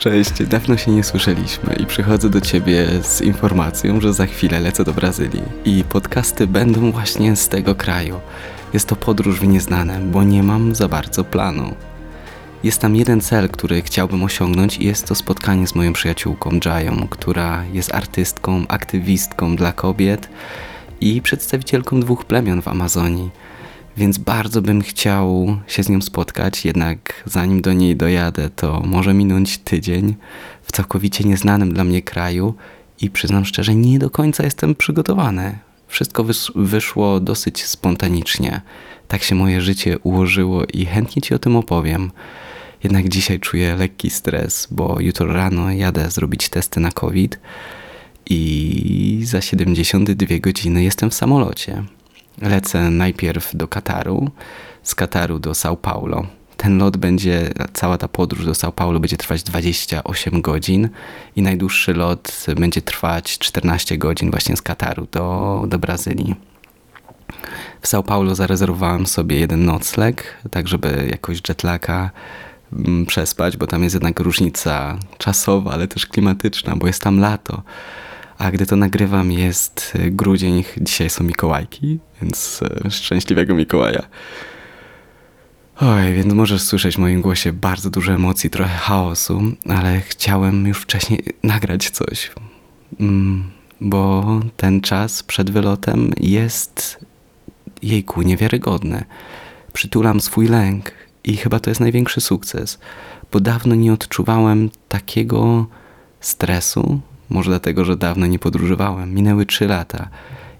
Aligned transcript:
Cześć, 0.00 0.42
dawno 0.46 0.76
się 0.76 0.90
nie 0.90 1.04
słyszeliśmy 1.04 1.74
i 1.74 1.86
przychodzę 1.86 2.30
do 2.30 2.40
Ciebie 2.40 2.88
z 3.02 3.20
informacją, 3.20 4.00
że 4.00 4.14
za 4.14 4.26
chwilę 4.26 4.60
lecę 4.60 4.84
do 4.84 4.92
Brazylii 4.92 5.42
i 5.64 5.84
podcasty 5.84 6.46
będą 6.46 6.92
właśnie 6.92 7.36
z 7.36 7.48
tego 7.48 7.74
kraju. 7.74 8.20
Jest 8.72 8.88
to 8.88 8.96
podróż 8.96 9.40
w 9.40 9.48
nieznane, 9.48 10.00
bo 10.00 10.22
nie 10.22 10.42
mam 10.42 10.74
za 10.74 10.88
bardzo 10.88 11.24
planu. 11.24 11.74
Jest 12.64 12.80
tam 12.80 12.96
jeden 12.96 13.20
cel, 13.20 13.48
który 13.48 13.82
chciałbym 13.82 14.22
osiągnąć 14.22 14.78
i 14.78 14.84
jest 14.86 15.06
to 15.06 15.14
spotkanie 15.14 15.66
z 15.66 15.74
moją 15.74 15.92
przyjaciółką 15.92 16.50
Jają, 16.64 17.08
która 17.08 17.64
jest 17.72 17.94
artystką, 17.94 18.64
aktywistką 18.68 19.56
dla 19.56 19.72
kobiet 19.72 20.28
i 21.00 21.22
przedstawicielką 21.22 22.00
dwóch 22.00 22.24
plemion 22.24 22.62
w 22.62 22.68
Amazonii. 22.68 23.30
Więc 23.96 24.18
bardzo 24.18 24.62
bym 24.62 24.82
chciał 24.82 25.56
się 25.66 25.82
z 25.82 25.88
nią 25.88 26.02
spotkać, 26.02 26.64
jednak 26.64 27.22
zanim 27.26 27.60
do 27.60 27.72
niej 27.72 27.96
dojadę, 27.96 28.50
to 28.50 28.82
może 28.84 29.14
minąć 29.14 29.58
tydzień 29.58 30.14
w 30.62 30.72
całkowicie 30.72 31.24
nieznanym 31.24 31.74
dla 31.74 31.84
mnie 31.84 32.02
kraju 32.02 32.54
i 33.00 33.10
przyznam 33.10 33.44
szczerze, 33.44 33.74
nie 33.74 33.98
do 33.98 34.10
końca 34.10 34.44
jestem 34.44 34.74
przygotowany. 34.74 35.58
Wszystko 35.88 36.24
wyszło 36.54 37.20
dosyć 37.20 37.64
spontanicznie. 37.64 38.60
Tak 39.08 39.22
się 39.22 39.34
moje 39.34 39.60
życie 39.60 39.98
ułożyło 39.98 40.64
i 40.64 40.86
chętnie 40.86 41.22
Ci 41.22 41.34
o 41.34 41.38
tym 41.38 41.56
opowiem. 41.56 42.10
Jednak 42.84 43.08
dzisiaj 43.08 43.40
czuję 43.40 43.76
lekki 43.76 44.10
stres, 44.10 44.68
bo 44.70 45.00
jutro 45.00 45.32
rano 45.32 45.72
jadę 45.72 46.10
zrobić 46.10 46.48
testy 46.48 46.80
na 46.80 46.90
COVID 46.92 47.40
i 48.30 49.20
za 49.24 49.40
72 49.40 50.38
godziny 50.38 50.82
jestem 50.82 51.10
w 51.10 51.14
samolocie. 51.14 51.84
Lecę 52.40 52.90
najpierw 52.90 53.56
do 53.56 53.68
Kataru, 53.68 54.30
z 54.82 54.94
Kataru 54.94 55.38
do 55.38 55.50
São 55.50 55.76
Paulo. 55.76 56.26
Ten 56.56 56.78
lot 56.78 56.96
będzie, 56.96 57.50
cała 57.72 57.98
ta 57.98 58.08
podróż 58.08 58.44
do 58.44 58.52
São 58.52 58.72
Paulo 58.72 59.00
będzie 59.00 59.16
trwać 59.16 59.42
28 59.42 60.40
godzin 60.40 60.88
i 61.36 61.42
najdłuższy 61.42 61.94
lot 61.94 62.46
będzie 62.56 62.82
trwać 62.82 63.38
14 63.38 63.98
godzin 63.98 64.30
właśnie 64.30 64.56
z 64.56 64.62
Kataru 64.62 65.06
do, 65.12 65.64
do 65.68 65.78
Brazylii. 65.78 66.34
W 67.80 67.86
São 67.86 68.02
Paulo 68.02 68.34
zarezerwowałem 68.34 69.06
sobie 69.06 69.40
jeden 69.40 69.64
nocleg, 69.64 70.36
tak 70.50 70.68
żeby 70.68 71.08
jakoś 71.10 71.40
jetlaga 71.48 72.10
mm, 72.72 73.06
przespać, 73.06 73.56
bo 73.56 73.66
tam 73.66 73.82
jest 73.82 73.94
jednak 73.94 74.20
różnica 74.20 74.98
czasowa, 75.18 75.72
ale 75.72 75.88
też 75.88 76.06
klimatyczna, 76.06 76.76
bo 76.76 76.86
jest 76.86 77.02
tam 77.02 77.20
lato. 77.20 77.62
A 78.40 78.50
gdy 78.50 78.66
to 78.66 78.76
nagrywam 78.76 79.32
jest 79.32 79.92
e, 79.94 80.10
grudzień, 80.10 80.64
dzisiaj 80.80 81.10
są 81.10 81.24
Mikołajki, 81.24 81.98
więc 82.22 82.60
e, 82.86 82.90
szczęśliwego 82.90 83.54
Mikołaja. 83.54 84.02
Oj, 85.80 86.14
więc 86.14 86.32
możesz 86.32 86.62
słyszeć 86.62 86.94
w 86.94 86.98
moim 86.98 87.20
głosie 87.20 87.52
bardzo 87.52 87.90
dużo 87.90 88.12
emocji, 88.12 88.50
trochę 88.50 88.74
chaosu, 88.74 89.42
ale 89.68 90.00
chciałem 90.00 90.66
już 90.66 90.78
wcześniej 90.78 91.24
nagrać 91.42 91.90
coś, 91.90 92.30
mm, 93.00 93.50
bo 93.80 94.26
ten 94.56 94.80
czas 94.80 95.22
przed 95.22 95.50
wylotem 95.50 96.12
jest 96.20 97.04
jejku 97.82 98.22
niewiarygodny. 98.22 99.04
Przytulam 99.72 100.20
swój 100.20 100.48
lęk 100.48 100.92
i 101.24 101.36
chyba 101.36 101.60
to 101.60 101.70
jest 101.70 101.80
największy 101.80 102.20
sukces, 102.20 102.78
bo 103.32 103.40
dawno 103.40 103.74
nie 103.74 103.92
odczuwałem 103.92 104.70
takiego 104.88 105.66
stresu, 106.20 107.00
może 107.30 107.50
dlatego, 107.50 107.84
że 107.84 107.96
dawno 107.96 108.26
nie 108.26 108.38
podróżowałem. 108.38 109.14
Minęły 109.14 109.46
trzy 109.46 109.66
lata 109.66 110.08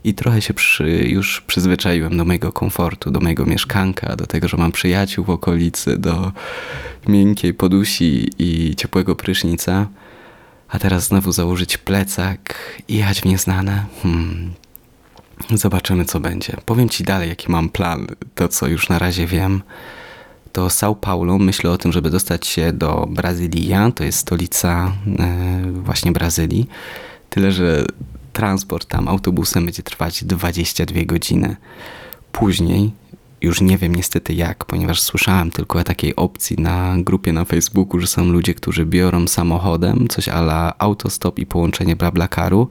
i 0.04 0.14
trochę 0.14 0.42
się 0.42 0.54
przy, 0.54 0.88
już 0.88 1.40
przyzwyczaiłem 1.40 2.16
do 2.16 2.24
mojego 2.24 2.52
komfortu, 2.52 3.10
do 3.10 3.20
mojego 3.20 3.46
mieszkanka, 3.46 4.16
do 4.16 4.26
tego, 4.26 4.48
że 4.48 4.56
mam 4.56 4.72
przyjaciół 4.72 5.24
w 5.24 5.30
okolicy, 5.30 5.98
do 5.98 6.32
miękkiej 7.08 7.54
podusi 7.54 8.30
i 8.38 8.76
ciepłego 8.76 9.16
prysznica. 9.16 9.86
A 10.68 10.78
teraz 10.78 11.06
znowu 11.06 11.32
założyć 11.32 11.78
plecak 11.78 12.54
i 12.88 12.96
jechać 12.96 13.20
w 13.20 13.24
nieznane. 13.24 13.84
Hmm. 14.02 14.52
Zobaczymy, 15.54 16.04
co 16.04 16.20
będzie. 16.20 16.56
Powiem 16.66 16.88
Ci 16.88 17.04
dalej, 17.04 17.28
jaki 17.28 17.52
mam 17.52 17.68
plan, 17.68 18.06
to 18.34 18.48
co 18.48 18.66
już 18.66 18.88
na 18.88 18.98
razie 18.98 19.26
wiem 19.26 19.62
to 20.52 20.66
São 20.66 20.94
Paulo 20.94 21.38
myślę 21.38 21.70
o 21.70 21.78
tym, 21.78 21.92
żeby 21.92 22.10
dostać 22.10 22.46
się 22.46 22.72
do 22.72 23.08
Brazylia, 23.10 23.90
to 23.90 24.04
jest 24.04 24.18
stolica 24.18 24.92
e, 25.18 25.62
właśnie 25.72 26.12
Brazylii. 26.12 26.68
Tyle, 27.30 27.52
że 27.52 27.84
transport 28.32 28.88
tam 28.88 29.08
autobusem 29.08 29.64
będzie 29.64 29.82
trwać 29.82 30.24
22 30.24 31.00
godziny. 31.04 31.56
Później, 32.32 32.92
już 33.42 33.60
nie 33.60 33.78
wiem 33.78 33.94
niestety 33.94 34.34
jak, 34.34 34.64
ponieważ 34.64 35.00
słyszałem 35.00 35.50
tylko 35.50 35.78
o 35.78 35.84
takiej 35.84 36.16
opcji 36.16 36.56
na 36.56 36.96
grupie 36.98 37.32
na 37.32 37.44
Facebooku, 37.44 38.00
że 38.00 38.06
są 38.06 38.24
ludzie, 38.24 38.54
którzy 38.54 38.86
biorą 38.86 39.28
samochodem, 39.28 40.08
coś 40.08 40.28
ala 40.28 40.74
autostop 40.78 41.38
i 41.38 41.46
połączenie 41.46 41.96
BlaBlaCaru 41.96 42.68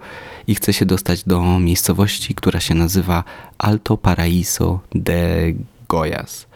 i 0.47 0.55
chce 0.55 0.73
się 0.73 0.85
dostać 0.85 1.23
do 1.23 1.59
miejscowości, 1.59 2.35
która 2.35 2.59
się 2.59 2.75
nazywa 2.75 3.23
Alto 3.57 3.97
Paraíso 3.97 4.79
de 4.95 5.53
Goiás. 5.89 6.48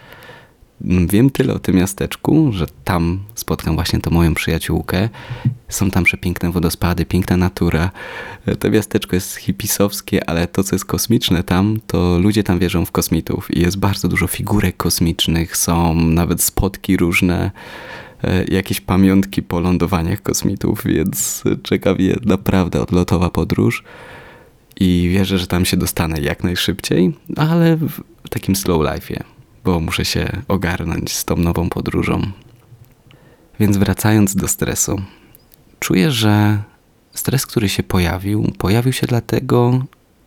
Wiem 0.81 1.29
tyle 1.29 1.53
o 1.53 1.59
tym 1.59 1.75
miasteczku, 1.75 2.51
że 2.51 2.65
tam 2.83 3.19
spotkam 3.35 3.75
właśnie 3.75 3.99
tą 3.99 4.11
moją 4.11 4.33
przyjaciółkę. 4.33 5.09
Są 5.69 5.91
tam 5.91 6.03
przepiękne 6.03 6.51
wodospady, 6.51 7.05
piękna 7.05 7.37
natura. 7.37 7.91
To 8.59 8.69
miasteczko 8.69 9.15
jest 9.15 9.35
hipisowskie, 9.35 10.29
ale 10.29 10.47
to, 10.47 10.63
co 10.63 10.75
jest 10.75 10.85
kosmiczne 10.85 11.43
tam, 11.43 11.79
to 11.87 12.19
ludzie 12.19 12.43
tam 12.43 12.59
wierzą 12.59 12.85
w 12.85 12.91
kosmitów 12.91 13.55
i 13.55 13.61
jest 13.61 13.77
bardzo 13.77 14.07
dużo 14.07 14.27
figurek 14.27 14.77
kosmicznych, 14.77 15.57
są 15.57 15.95
nawet 15.95 16.41
spotki 16.41 16.97
różne, 16.97 17.51
e, 18.23 18.43
jakieś 18.43 18.81
pamiątki 18.81 19.43
po 19.43 19.59
lądowaniach 19.59 20.21
kosmitów, 20.21 20.83
więc 20.85 21.43
czeka 21.63 21.93
mnie 21.93 22.15
naprawdę 22.25 22.81
odlotowa 22.81 23.29
podróż 23.29 23.83
i 24.79 25.09
wierzę, 25.13 25.37
że 25.37 25.47
tam 25.47 25.65
się 25.65 25.77
dostanę 25.77 26.21
jak 26.21 26.43
najszybciej, 26.43 27.13
ale 27.35 27.77
w 27.77 28.29
takim 28.29 28.55
slow 28.55 28.81
life'ie 28.81 29.23
bo 29.63 29.79
muszę 29.79 30.05
się 30.05 30.41
ogarnąć 30.47 31.13
z 31.13 31.25
tą 31.25 31.35
nową 31.35 31.69
podróżą. 31.69 32.21
Więc 33.59 33.77
wracając 33.77 34.35
do 34.35 34.47
stresu, 34.47 35.01
czuję, 35.79 36.11
że 36.11 36.57
stres, 37.13 37.45
który 37.45 37.69
się 37.69 37.83
pojawił, 37.83 38.51
pojawił 38.57 38.93
się 38.93 39.07
dlatego 39.07 39.85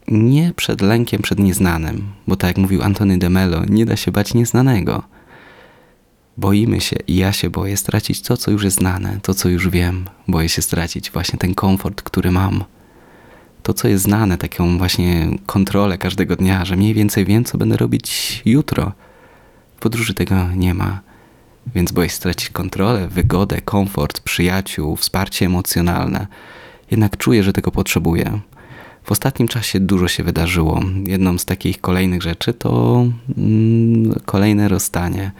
nie 0.08 0.52
przed 0.56 0.80
lękiem 0.80 1.22
przed 1.22 1.38
nieznanym, 1.38 2.06
bo 2.26 2.36
tak 2.36 2.48
jak 2.48 2.58
mówił 2.58 2.82
Antony 2.82 3.18
de 3.18 3.30
Mello, 3.30 3.64
nie 3.68 3.86
da 3.86 3.96
się 3.96 4.12
bać 4.12 4.34
nieznanego. 4.34 5.02
Boimy 6.36 6.80
się 6.80 6.96
i 7.06 7.16
ja 7.16 7.32
się 7.32 7.50
boję 7.50 7.76
stracić 7.76 8.22
to, 8.22 8.36
co 8.36 8.50
już 8.50 8.64
jest 8.64 8.76
znane, 8.76 9.18
to, 9.22 9.34
co 9.34 9.48
już 9.48 9.68
wiem. 9.68 10.04
Boję 10.28 10.48
się 10.48 10.62
stracić 10.62 11.10
właśnie 11.10 11.38
ten 11.38 11.54
komfort, 11.54 12.02
który 12.02 12.30
mam. 12.30 12.64
To, 13.62 13.74
co 13.74 13.88
jest 13.88 14.04
znane, 14.04 14.38
taką 14.38 14.78
właśnie 14.78 15.28
kontrolę 15.46 15.98
każdego 15.98 16.36
dnia, 16.36 16.64
że 16.64 16.76
mniej 16.76 16.94
więcej 16.94 17.24
wiem, 17.24 17.44
co 17.44 17.58
będę 17.58 17.76
robić 17.76 18.42
jutro– 18.44 18.92
podróży 19.80 20.14
tego 20.14 20.34
nie 20.56 20.74
ma, 20.74 21.00
więc 21.74 21.92
boję 21.92 22.08
stracić 22.08 22.50
kontrolę, 22.50 23.08
wygodę, 23.08 23.60
komfort, 23.60 24.20
przyjaciół, 24.20 24.96
wsparcie 24.96 25.46
emocjonalne. 25.46 26.26
Jednak 26.90 27.16
czuję, 27.16 27.42
że 27.42 27.52
tego 27.52 27.70
potrzebuję. 27.70 28.40
W 29.04 29.12
ostatnim 29.12 29.48
czasie 29.48 29.80
dużo 29.80 30.08
się 30.08 30.22
wydarzyło. 30.22 30.80
Jedną 31.06 31.38
z 31.38 31.44
takich 31.44 31.80
kolejnych 31.80 32.22
rzeczy 32.22 32.54
to 32.54 33.04
mm, 33.38 34.14
kolejne 34.24 34.68
rozstanie. 34.68 35.30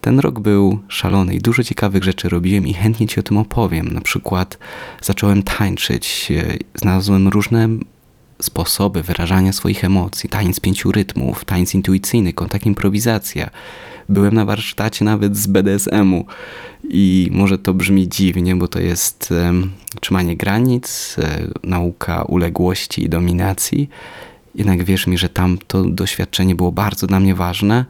Ten 0.00 0.20
rok 0.20 0.40
był 0.40 0.78
szalony 0.88 1.34
i 1.34 1.40
dużo 1.40 1.62
ciekawych 1.62 2.04
rzeczy 2.04 2.28
robiłem 2.28 2.66
i 2.66 2.74
chętnie 2.74 3.06
Ci 3.06 3.20
o 3.20 3.22
tym 3.22 3.38
opowiem. 3.38 3.88
Na 3.92 4.00
przykład 4.00 4.58
zacząłem 5.02 5.42
tańczyć, 5.42 6.32
znalazłem 6.74 7.28
różne 7.28 7.68
sposoby 8.42 9.02
wyrażania 9.02 9.52
swoich 9.52 9.84
emocji, 9.84 10.28
tańc 10.28 10.60
pięciu 10.60 10.92
rytmów, 10.92 11.44
tańc 11.44 11.74
intuicyjny, 11.74 12.32
kontakt 12.32 12.66
improwizacja. 12.66 13.50
Byłem 14.08 14.34
na 14.34 14.44
warsztacie 14.44 15.04
nawet 15.04 15.36
z 15.36 15.46
BDSM-u 15.46 16.24
i 16.88 17.28
może 17.32 17.58
to 17.58 17.74
brzmi 17.74 18.08
dziwnie, 18.08 18.56
bo 18.56 18.68
to 18.68 18.80
jest 18.80 19.34
trzymanie 20.00 20.36
granic, 20.36 21.16
um, 21.18 21.52
nauka 21.64 22.22
uległości 22.22 23.04
i 23.04 23.08
dominacji. 23.08 23.88
Jednak 24.54 24.84
wierz 24.84 25.06
mi, 25.06 25.18
że 25.18 25.28
tam 25.28 25.58
to 25.66 25.84
doświadczenie 25.84 26.54
było 26.54 26.72
bardzo 26.72 27.06
dla 27.06 27.20
mnie 27.20 27.34
ważne 27.34 27.84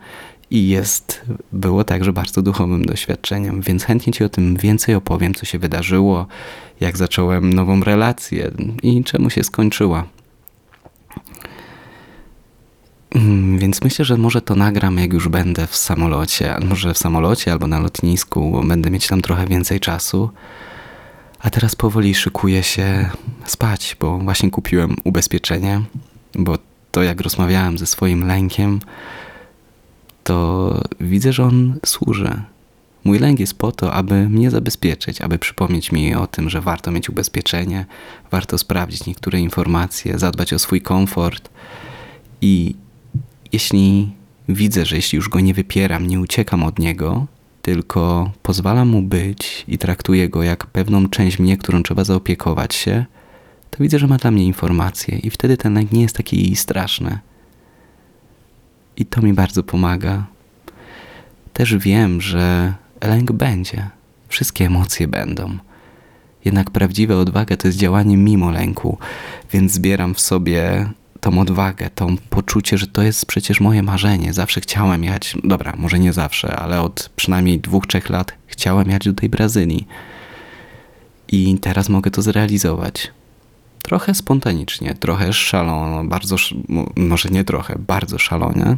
i 0.50 0.68
jest, 0.68 1.24
było 1.52 1.84
także 1.84 2.12
bardzo 2.12 2.42
duchowym 2.42 2.84
doświadczeniem, 2.84 3.60
więc 3.60 3.84
chętnie 3.84 4.12
Ci 4.12 4.24
o 4.24 4.28
tym 4.28 4.56
więcej 4.56 4.94
opowiem, 4.94 5.34
co 5.34 5.46
się 5.46 5.58
wydarzyło, 5.58 6.26
jak 6.80 6.96
zacząłem 6.96 7.52
nową 7.52 7.80
relację 7.80 8.50
i 8.82 9.04
czemu 9.04 9.30
się 9.30 9.44
skończyła. 9.44 10.04
Mm, 13.14 13.58
więc 13.58 13.75
myślę, 13.86 14.04
że 14.04 14.16
może 14.16 14.42
to 14.42 14.54
nagram, 14.54 14.98
jak 14.98 15.12
już 15.12 15.28
będę 15.28 15.66
w 15.66 15.76
samolocie, 15.76 16.56
może 16.64 16.94
w 16.94 16.98
samolocie 16.98 17.52
albo 17.52 17.66
na 17.66 17.78
lotnisku, 17.78 18.62
będę 18.64 18.90
mieć 18.90 19.06
tam 19.06 19.22
trochę 19.22 19.46
więcej 19.46 19.80
czasu. 19.80 20.30
A 21.38 21.50
teraz 21.50 21.76
powoli 21.76 22.14
szykuję 22.14 22.62
się 22.62 23.10
spać, 23.44 23.96
bo 24.00 24.18
właśnie 24.18 24.50
kupiłem 24.50 24.96
ubezpieczenie, 25.04 25.82
bo 26.34 26.58
to 26.92 27.02
jak 27.02 27.20
rozmawiałem 27.20 27.78
ze 27.78 27.86
swoim 27.86 28.26
lękiem, 28.26 28.80
to 30.24 30.80
widzę, 31.00 31.32
że 31.32 31.44
on 31.44 31.78
służy. 31.86 32.42
Mój 33.04 33.18
lęk 33.18 33.40
jest 33.40 33.58
po 33.58 33.72
to, 33.72 33.92
aby 33.92 34.28
mnie 34.28 34.50
zabezpieczyć, 34.50 35.20
aby 35.20 35.38
przypomnieć 35.38 35.92
mi 35.92 36.14
o 36.14 36.26
tym, 36.26 36.50
że 36.50 36.60
warto 36.60 36.90
mieć 36.90 37.08
ubezpieczenie, 37.08 37.86
warto 38.30 38.58
sprawdzić 38.58 39.06
niektóre 39.06 39.40
informacje, 39.40 40.18
zadbać 40.18 40.52
o 40.52 40.58
swój 40.58 40.80
komfort. 40.80 41.48
I 42.40 42.74
jeśli 43.52 44.12
widzę, 44.48 44.86
że 44.86 44.96
jeśli 44.96 45.16
już 45.16 45.28
go 45.28 45.40
nie 45.40 45.54
wypieram, 45.54 46.06
nie 46.06 46.20
uciekam 46.20 46.64
od 46.64 46.78
niego, 46.78 47.26
tylko 47.62 48.30
pozwalam 48.42 48.88
mu 48.88 49.02
być 49.02 49.64
i 49.68 49.78
traktuję 49.78 50.28
go 50.28 50.42
jak 50.42 50.66
pewną 50.66 51.08
część 51.08 51.38
mnie, 51.38 51.56
którą 51.56 51.82
trzeba 51.82 52.04
zaopiekować 52.04 52.74
się, 52.74 53.04
to 53.70 53.82
widzę, 53.82 53.98
że 53.98 54.06
ma 54.06 54.16
dla 54.16 54.30
mnie 54.30 54.44
informacje 54.44 55.18
i 55.18 55.30
wtedy 55.30 55.56
ten 55.56 55.74
lęk 55.74 55.92
nie 55.92 56.02
jest 56.02 56.16
taki 56.16 56.56
straszny. 56.56 57.18
I 58.96 59.06
to 59.06 59.22
mi 59.22 59.32
bardzo 59.32 59.62
pomaga. 59.62 60.26
Też 61.52 61.76
wiem, 61.76 62.20
że 62.20 62.74
lęk 63.02 63.32
będzie. 63.32 63.90
Wszystkie 64.28 64.66
emocje 64.66 65.08
będą. 65.08 65.58
Jednak 66.44 66.70
prawdziwa 66.70 67.14
odwaga 67.14 67.56
to 67.56 67.68
jest 67.68 67.78
działanie 67.78 68.16
mimo 68.16 68.50
lęku, 68.50 68.98
więc 69.52 69.72
zbieram 69.72 70.14
w 70.14 70.20
sobie 70.20 70.88
tą 71.26 71.40
odwagę, 71.40 71.90
to 71.94 72.08
poczucie, 72.30 72.78
że 72.78 72.86
to 72.86 73.02
jest 73.02 73.26
przecież 73.26 73.60
moje 73.60 73.82
marzenie. 73.82 74.32
Zawsze 74.32 74.60
chciałem 74.60 75.04
jechać, 75.04 75.36
dobra, 75.44 75.72
może 75.76 75.98
nie 75.98 76.12
zawsze, 76.12 76.56
ale 76.56 76.80
od 76.80 77.10
przynajmniej 77.16 77.60
dwóch, 77.60 77.86
trzech 77.86 78.10
lat 78.10 78.32
chciałem 78.46 78.86
jechać 78.86 79.04
do 79.04 79.12
tej 79.12 79.28
Brazylii. 79.28 79.86
I 81.28 81.58
teraz 81.58 81.88
mogę 81.88 82.10
to 82.10 82.22
zrealizować. 82.22 83.10
Trochę 83.82 84.14
spontanicznie, 84.14 84.94
trochę 84.94 85.32
szalono, 85.32 86.04
bardzo, 86.04 86.36
może 86.96 87.28
nie 87.28 87.44
trochę, 87.44 87.76
bardzo 87.78 88.18
szalone. 88.18 88.76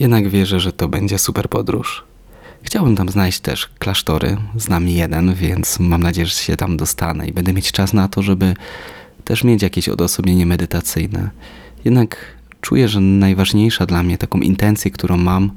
Jednak 0.00 0.28
wierzę, 0.28 0.60
że 0.60 0.72
to 0.72 0.88
będzie 0.88 1.18
super 1.18 1.48
podróż. 1.48 2.04
Chciałbym 2.62 2.96
tam 2.96 3.08
znaleźć 3.08 3.40
też 3.40 3.68
klasztory, 3.78 4.36
znam 4.56 4.88
jeden, 4.88 5.34
więc 5.34 5.80
mam 5.80 6.02
nadzieję, 6.02 6.26
że 6.26 6.34
się 6.34 6.56
tam 6.56 6.76
dostanę 6.76 7.26
i 7.26 7.32
będę 7.32 7.52
mieć 7.52 7.72
czas 7.72 7.92
na 7.92 8.08
to, 8.08 8.22
żeby 8.22 8.54
też 9.32 9.44
mieć 9.44 9.62
jakieś 9.62 9.88
odosobnienie 9.88 10.46
medytacyjne. 10.46 11.30
Jednak 11.84 12.16
czuję, 12.60 12.88
że 12.88 13.00
najważniejsza 13.00 13.86
dla 13.86 14.02
mnie 14.02 14.18
taką 14.18 14.40
intencję, 14.40 14.90
którą 14.90 15.16
mam, 15.16 15.52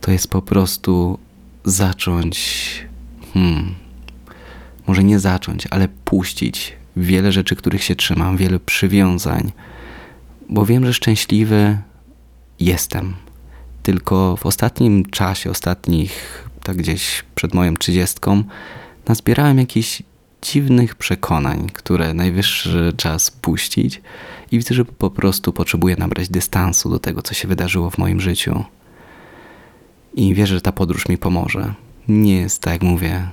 to 0.00 0.10
jest 0.10 0.30
po 0.30 0.42
prostu 0.42 1.18
zacząć, 1.64 2.36
hmm, 3.34 3.74
może 4.86 5.04
nie 5.04 5.18
zacząć, 5.18 5.66
ale 5.70 5.88
puścić 5.88 6.72
wiele 6.96 7.32
rzeczy, 7.32 7.56
których 7.56 7.84
się 7.84 7.96
trzymam, 7.96 8.36
wiele 8.36 8.60
przywiązań, 8.60 9.52
bo 10.48 10.66
wiem, 10.66 10.86
że 10.86 10.92
szczęśliwy 10.92 11.78
jestem. 12.60 13.14
Tylko 13.82 14.36
w 14.36 14.46
ostatnim 14.46 15.04
czasie, 15.04 15.50
ostatnich, 15.50 16.44
tak 16.62 16.76
gdzieś 16.76 17.24
przed 17.34 17.54
moją 17.54 17.76
trzydziestką, 17.76 18.44
nazbierałem 19.08 19.58
jakichś 19.58 20.02
dziwnych 20.42 20.94
przekonań, 20.94 21.70
które 21.72 22.14
najwyższy 22.14 22.92
czas 22.96 23.30
puścić 23.30 24.00
i 24.52 24.58
widzę, 24.58 24.74
że 24.74 24.84
po 24.84 25.10
prostu 25.10 25.52
potrzebuję 25.52 25.96
nabrać 25.96 26.28
dystansu 26.28 26.90
do 26.90 26.98
tego, 26.98 27.22
co 27.22 27.34
się 27.34 27.48
wydarzyło 27.48 27.90
w 27.90 27.98
moim 27.98 28.20
życiu. 28.20 28.64
I 30.14 30.34
wierzę, 30.34 30.54
że 30.54 30.60
ta 30.60 30.72
podróż 30.72 31.08
mi 31.08 31.18
pomoże. 31.18 31.74
Nie 32.08 32.36
jest, 32.36 32.62
tak 32.62 32.72
jak 32.72 32.82
mówię, 32.82 33.28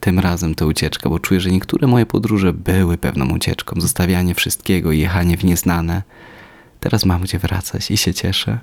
tym 0.00 0.18
razem 0.18 0.54
to 0.54 0.66
ucieczka, 0.66 1.10
bo 1.10 1.18
czuję, 1.18 1.40
że 1.40 1.50
niektóre 1.50 1.86
moje 1.86 2.06
podróże 2.06 2.52
były 2.52 2.98
pewną 2.98 3.34
ucieczką, 3.34 3.80
zostawianie 3.80 4.34
wszystkiego 4.34 4.92
i 4.92 4.98
jechanie 4.98 5.36
w 5.36 5.44
nieznane. 5.44 6.02
Teraz 6.80 7.04
mam 7.04 7.22
gdzie 7.22 7.38
wracać 7.38 7.90
i 7.90 7.96
się 7.96 8.14
cieszę, 8.14 8.58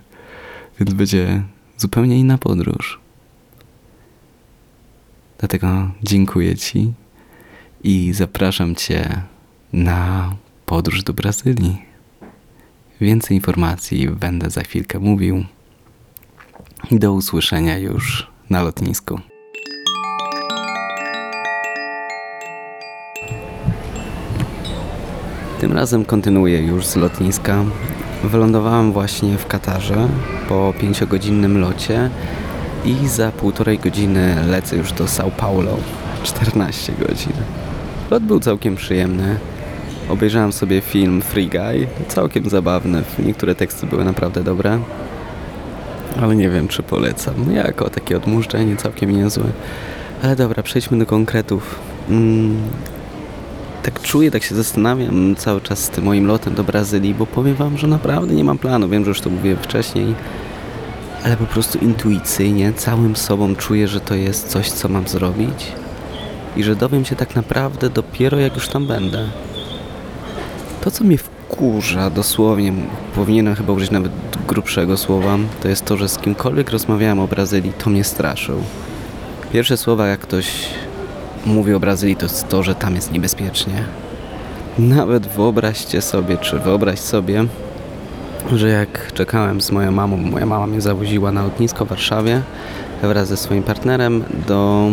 więc 0.80 0.94
będzie 0.94 1.44
zupełnie 1.78 2.20
inna 2.20 2.38
podróż. 2.38 3.00
Dlatego 5.40 5.92
dziękuję 6.04 6.56
Ci 6.56 6.94
i 7.84 8.14
zapraszam 8.14 8.76
Cię 8.76 9.22
na 9.74 10.32
podróż 10.66 11.04
do 11.04 11.14
Brazylii. 11.14 11.82
Więcej 13.02 13.38
informacji 13.38 14.10
będę 14.10 14.50
za 14.50 14.62
chwilkę 14.62 15.00
mówił. 15.00 15.46
Do 16.92 17.14
usłyszenia 17.14 17.78
już 17.78 18.28
na 18.50 18.64
lotnisku. 18.64 19.20
Tym 25.60 25.74
razem 25.74 26.06
kontynuuję 26.06 26.62
już 26.62 26.86
z 26.86 26.96
lotniska. 26.96 27.64
Wylądowałem 28.24 28.92
właśnie 28.92 29.38
w 29.38 29.48
Katarze 29.48 30.10
po 30.50 30.74
5-godzinnym 30.80 31.58
locie 31.58 32.10
i 32.86 33.08
za 33.08 33.32
półtorej 33.32 33.80
godziny 33.80 34.36
lecę 34.48 34.76
już 34.76 34.94
do 34.94 35.06
São 35.06 35.32
Paulo. 35.32 35.78
14 36.24 36.94
godzin. 36.94 37.34
Lot 38.12 38.24
był 38.24 38.40
całkiem 38.40 38.76
przyjemny. 38.76 39.38
Obejrzałem 40.10 40.52
sobie 40.52 40.82
film 40.82 41.22
Free 41.22 41.48
Guy, 41.48 41.88
całkiem 42.08 42.50
zabawny. 42.50 43.04
Niektóre 43.20 43.56
teksty 43.56 43.88
były 43.88 44.06
naprawdę 44.06 44.44
dobre. 44.44 44.80
Ale 46.22 46.36
nie 46.36 46.50
wiem, 46.50 46.68
czy 46.68 46.84
polecam. 46.84 47.54
Jako 47.54 47.90
takie 47.90 48.18
odmurzczenie 48.18 48.76
całkiem 48.76 49.12
niezłe. 49.12 49.44
Ale 50.24 50.36
dobra, 50.36 50.64
przejdźmy 50.64 51.00
do 51.00 51.06
konkretów. 51.06 51.80
Mm, 52.10 52.58
tak 53.84 54.02
czuję, 54.02 54.32
tak 54.32 54.44
się 54.44 54.56
zastanawiam 54.56 55.36
cały 55.36 55.62
czas 55.62 55.80
z 55.80 55.90
tym 55.90 56.04
moim 56.04 56.28
lotem 56.28 56.56
do 56.56 56.64
Brazylii, 56.64 57.14
bo 57.14 57.26
powiem 57.26 57.56
wam, 57.56 57.78
że 57.78 57.88
naprawdę 57.88 58.34
nie 58.34 58.44
mam 58.44 58.58
planu. 58.58 58.90
Wiem, 58.90 59.04
że 59.04 59.10
już 59.10 59.22
to 59.22 59.30
mówiłem 59.30 59.58
wcześniej, 59.58 60.16
ale 61.24 61.38
po 61.38 61.46
prostu 61.46 61.80
intuicyjnie, 61.80 62.74
całym 62.74 63.16
sobą 63.16 63.56
czuję, 63.56 63.88
że 63.88 64.00
to 64.00 64.16
jest 64.16 64.48
coś, 64.48 64.72
co 64.72 64.90
mam 64.90 65.08
zrobić 65.08 65.81
i 66.56 66.64
że 66.64 66.76
dowiem 66.76 67.06
się 67.06 67.16
tak 67.16 67.36
naprawdę 67.36 67.90
dopiero 67.90 68.40
jak 68.40 68.56
już 68.56 68.68
tam 68.68 68.88
będę. 68.88 69.30
To, 70.84 70.92
co 70.92 71.04
mnie 71.04 71.18
wkurza 71.18 72.10
dosłownie, 72.10 72.74
powinienem 73.16 73.56
chyba 73.56 73.74
użyć 73.74 73.92
nawet 73.92 74.12
grubszego 74.48 74.98
słowa, 74.98 75.38
to 75.62 75.68
jest 75.68 75.86
to, 75.86 75.98
że 75.98 76.10
z 76.10 76.18
kimkolwiek 76.18 76.70
rozmawiałem 76.70 77.20
o 77.20 77.28
Brazylii, 77.28 77.74
to 77.74 77.90
mnie 77.90 78.04
straszył. 78.04 78.64
Pierwsze 79.54 79.78
słowa, 79.78 80.08
jak 80.08 80.20
ktoś 80.20 80.66
mówi 81.46 81.74
o 81.74 81.80
Brazylii, 81.80 82.16
to 82.16 82.26
jest 82.26 82.48
to, 82.48 82.64
że 82.64 82.76
tam 82.76 82.96
jest 82.96 83.12
niebezpiecznie. 83.12 83.84
Nawet 84.80 85.28
wyobraźcie 85.28 86.02
sobie, 86.02 86.38
czy 86.38 86.60
wyobraź 86.60 87.00
sobie, 87.00 87.46
że 88.54 88.70
jak 88.70 89.14
czekałem 89.14 89.62
z 89.62 89.72
moją 89.72 89.92
mamą, 89.92 90.18
moja 90.18 90.46
mama 90.46 90.68
mnie 90.68 90.82
zawoziła 90.82 91.32
na 91.32 91.44
lotnisko 91.44 91.86
w 91.86 91.90
Warszawie 91.90 92.42
wraz 93.02 93.28
ze 93.28 93.38
swoim 93.38 93.64
partnerem 93.64 94.24
do 94.48 94.90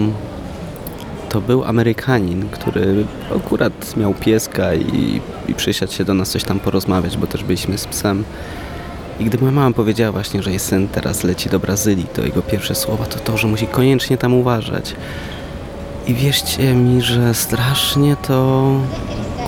to 1.28 1.40
był 1.40 1.64
Amerykanin, 1.64 2.48
który 2.48 3.04
akurat 3.36 3.96
miał 3.96 4.14
pieska 4.14 4.74
i, 4.74 5.20
i 5.48 5.54
przysiadł 5.54 5.92
się 5.92 6.04
do 6.04 6.14
nas 6.14 6.30
coś 6.30 6.44
tam 6.44 6.60
porozmawiać, 6.60 7.16
bo 7.16 7.26
też 7.26 7.44
byliśmy 7.44 7.78
z 7.78 7.86
psem. 7.86 8.24
I 9.20 9.24
gdy 9.24 9.38
moja 9.38 9.52
mama 9.52 9.74
powiedziała 9.74 10.12
właśnie, 10.12 10.42
że 10.42 10.50
jej 10.50 10.58
syn 10.58 10.88
teraz 10.88 11.24
leci 11.24 11.48
do 11.48 11.58
Brazylii, 11.58 12.06
to 12.14 12.22
jego 12.22 12.42
pierwsze 12.42 12.74
słowa 12.74 13.04
to 13.04 13.18
to, 13.18 13.36
że 13.36 13.48
musi 13.48 13.66
koniecznie 13.66 14.18
tam 14.18 14.34
uważać. 14.34 14.94
I 16.06 16.14
wierzcie 16.14 16.74
mi, 16.74 17.02
że 17.02 17.34
strasznie 17.34 18.16
to 18.16 18.70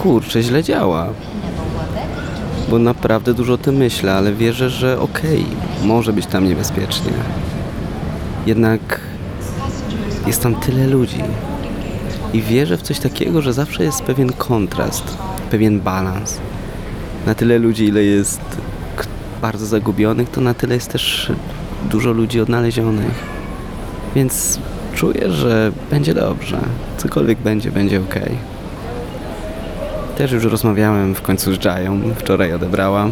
kurczę 0.02 0.42
źle 0.42 0.62
działa. 0.62 1.08
Bo 2.68 2.78
naprawdę 2.78 3.34
dużo 3.34 3.52
o 3.52 3.58
tym 3.58 3.74
myślę, 3.74 4.14
ale 4.14 4.32
wierzę, 4.32 4.70
że 4.70 5.00
okej, 5.00 5.40
okay, 5.40 5.86
może 5.86 6.12
być 6.12 6.26
tam 6.26 6.48
niebezpiecznie. 6.48 7.12
Jednak 8.46 9.00
jest 10.26 10.42
tam 10.42 10.54
tyle 10.54 10.86
ludzi, 10.86 11.22
i 12.32 12.42
wierzę 12.42 12.76
w 12.76 12.82
coś 12.82 12.98
takiego, 12.98 13.42
że 13.42 13.52
zawsze 13.52 13.84
jest 13.84 14.02
pewien 14.02 14.32
kontrast, 14.32 15.16
pewien 15.50 15.80
balans. 15.80 16.38
Na 17.26 17.34
tyle 17.34 17.58
ludzi, 17.58 17.84
ile 17.84 18.02
jest 18.02 18.40
bardzo 19.42 19.66
zagubionych, 19.66 20.30
to 20.30 20.40
na 20.40 20.54
tyle 20.54 20.74
jest 20.74 20.92
też 20.92 21.32
dużo 21.90 22.12
ludzi 22.12 22.40
odnalezionych. 22.40 23.24
Więc 24.14 24.58
czuję, 24.94 25.30
że 25.30 25.72
będzie 25.90 26.14
dobrze. 26.14 26.60
Cokolwiek 26.98 27.38
będzie, 27.38 27.70
będzie 27.70 28.00
ok. 28.00 28.14
Też 30.18 30.32
już 30.32 30.44
rozmawiałem 30.44 31.14
w 31.14 31.22
końcu 31.22 31.54
z 31.54 31.64
Jają, 31.64 32.00
wczoraj 32.16 32.52
odebrała. 32.52 33.08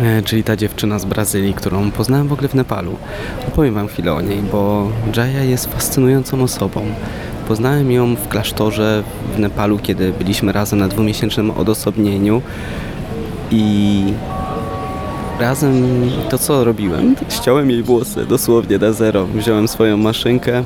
E, 0.00 0.22
czyli 0.22 0.44
ta 0.44 0.56
dziewczyna 0.56 0.98
z 0.98 1.04
Brazylii, 1.04 1.54
którą 1.54 1.90
poznałem 1.90 2.28
w 2.28 2.32
ogóle 2.32 2.48
w 2.48 2.54
Nepalu. 2.54 2.96
Opowiem 3.48 3.74
Wam 3.74 3.88
chwilę 3.88 4.12
o 4.12 4.20
niej, 4.20 4.38
bo 4.52 4.90
Jaya 5.16 5.50
jest 5.50 5.72
fascynującą 5.72 6.42
osobą. 6.42 6.86
Poznałem 7.48 7.92
ją 7.92 8.16
w 8.16 8.28
klasztorze 8.28 9.02
w 9.36 9.38
Nepalu, 9.38 9.78
kiedy 9.78 10.12
byliśmy 10.12 10.52
razem 10.52 10.78
na 10.78 10.88
dwumiesięcznym 10.88 11.50
odosobnieniu 11.50 12.42
i 13.50 14.02
razem 15.40 15.84
to 16.30 16.38
co 16.38 16.64
robiłem? 16.64 17.16
Ściąłem 17.28 17.70
jej 17.70 17.82
włosy 17.82 18.26
dosłownie 18.26 18.78
na 18.78 18.92
zero. 18.92 19.26
Wziąłem 19.26 19.68
swoją 19.68 19.96
maszynkę 19.96 20.64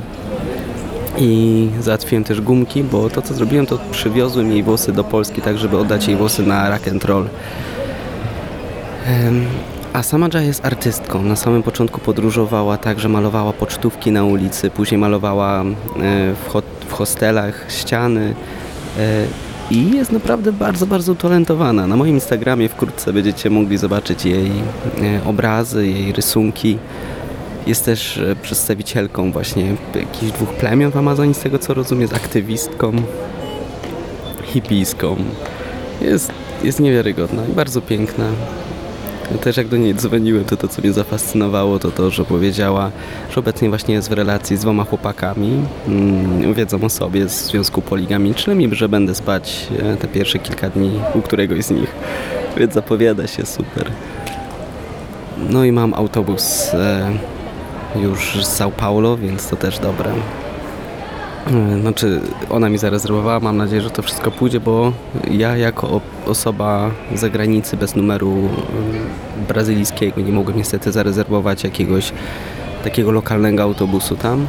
i 1.17 1.69
załatwiłem 1.79 2.23
też 2.23 2.41
gumki, 2.41 2.83
bo 2.83 3.09
to 3.09 3.21
co 3.21 3.33
zrobiłem 3.33 3.65
to 3.65 3.79
przywiozłem 3.91 4.51
jej 4.51 4.63
włosy 4.63 4.91
do 4.91 5.03
Polski 5.03 5.41
tak, 5.41 5.57
żeby 5.57 5.77
oddać 5.77 6.07
jej 6.07 6.17
włosy 6.17 6.43
na 6.43 6.69
rock 6.69 6.87
and 6.87 7.05
roll. 7.05 7.25
A 9.93 10.03
sama 10.03 10.27
Jaya 10.33 10.47
jest 10.47 10.65
artystką. 10.65 11.23
Na 11.23 11.35
samym 11.35 11.63
początku 11.63 11.99
podróżowała 11.99 12.77
tak, 12.77 12.99
że 12.99 13.09
malowała 13.09 13.53
pocztówki 13.53 14.11
na 14.11 14.23
ulicy, 14.23 14.69
później 14.69 14.97
malowała 14.97 15.61
e, 15.61 15.65
w, 16.35 16.47
ho 16.47 16.61
w 16.87 16.93
hostelach 16.93 17.65
ściany 17.69 18.35
e, 18.97 19.25
i 19.71 19.91
jest 19.91 20.11
naprawdę 20.11 20.51
bardzo, 20.51 20.85
bardzo 20.85 21.11
utalentowana. 21.11 21.87
Na 21.87 21.95
moim 21.95 22.15
Instagramie 22.15 22.69
wkrótce 22.69 23.13
będziecie 23.13 23.49
mogli 23.49 23.77
zobaczyć 23.77 24.25
jej 24.25 24.51
e, 25.01 25.23
obrazy, 25.25 25.87
jej 25.87 26.11
rysunki. 26.11 26.77
Jest 27.67 27.85
też 27.85 28.21
przedstawicielką 28.41 29.31
właśnie 29.31 29.75
jakichś 29.95 30.31
dwóch 30.31 30.49
plemion 30.49 30.91
w 30.91 30.97
Amazonii, 30.97 31.33
z 31.33 31.39
tego 31.39 31.59
co 31.59 31.73
rozumiem, 31.73 32.01
jest 32.01 32.13
aktywistką, 32.13 32.91
hipiską. 34.43 35.15
Jest, 36.01 36.31
jest 36.63 36.79
niewiarygodna 36.79 37.45
i 37.45 37.51
bardzo 37.51 37.81
piękna. 37.81 38.25
Też 39.37 39.57
jak 39.57 39.67
do 39.67 39.77
niej 39.77 39.95
dzwoniłem, 39.95 40.45
to 40.45 40.57
to 40.57 40.67
co 40.67 40.81
mnie 40.81 40.93
zafascynowało, 40.93 41.79
to 41.79 41.91
to, 41.91 42.09
że 42.09 42.25
powiedziała, 42.25 42.91
że 43.31 43.39
obecnie 43.39 43.69
właśnie 43.69 43.93
jest 43.93 44.09
w 44.09 44.11
relacji 44.11 44.57
z 44.57 44.59
dwoma 44.59 44.83
chłopakami, 44.83 45.65
mm, 45.87 46.53
wiedzą 46.53 46.83
o 46.83 46.89
sobie 46.89 47.29
z 47.29 47.45
związku 47.45 47.81
poligamicznym 47.81 48.61
i 48.61 48.75
że 48.75 48.89
będę 48.89 49.15
spać 49.15 49.67
e, 49.79 49.97
te 49.97 50.07
pierwsze 50.07 50.39
kilka 50.39 50.69
dni 50.69 50.91
u 51.15 51.21
któregoś 51.21 51.63
z 51.63 51.71
nich. 51.71 51.95
Więc 52.57 52.73
zapowiada 52.73 53.27
się 53.27 53.45
super. 53.45 53.91
No 55.49 55.63
i 55.63 55.71
mam 55.71 55.93
autobus 55.93 56.73
e, 56.73 57.11
już 57.95 58.45
z 58.45 58.59
São 58.59 58.71
Paulo, 58.71 59.17
więc 59.17 59.49
to 59.49 59.55
też 59.55 59.79
dobre. 59.79 60.13
E, 61.47 61.81
Znaczy, 61.81 62.21
ona 62.49 62.69
mi 62.69 62.77
zarezerwowała, 62.77 63.39
mam 63.39 63.57
nadzieję, 63.57 63.81
że 63.81 63.89
to 63.89 64.01
wszystko 64.01 64.31
pójdzie, 64.31 64.59
bo 64.59 64.93
ja 65.31 65.57
jako 65.57 66.01
osoba 66.27 66.91
z 67.15 67.19
zagranicy 67.19 67.77
bez 67.77 67.95
numeru 67.95 68.49
y, 69.43 69.47
brazylijskiego 69.47 70.21
nie 70.21 70.31
mogłem 70.31 70.57
niestety 70.57 70.91
zarezerwować 70.91 71.63
jakiegoś 71.63 72.11
takiego 72.83 73.11
lokalnego 73.11 73.63
autobusu 73.63 74.15
tam, 74.15 74.47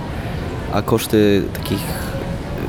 a 0.73 0.83
koszty 0.83 1.43
takich 1.53 2.13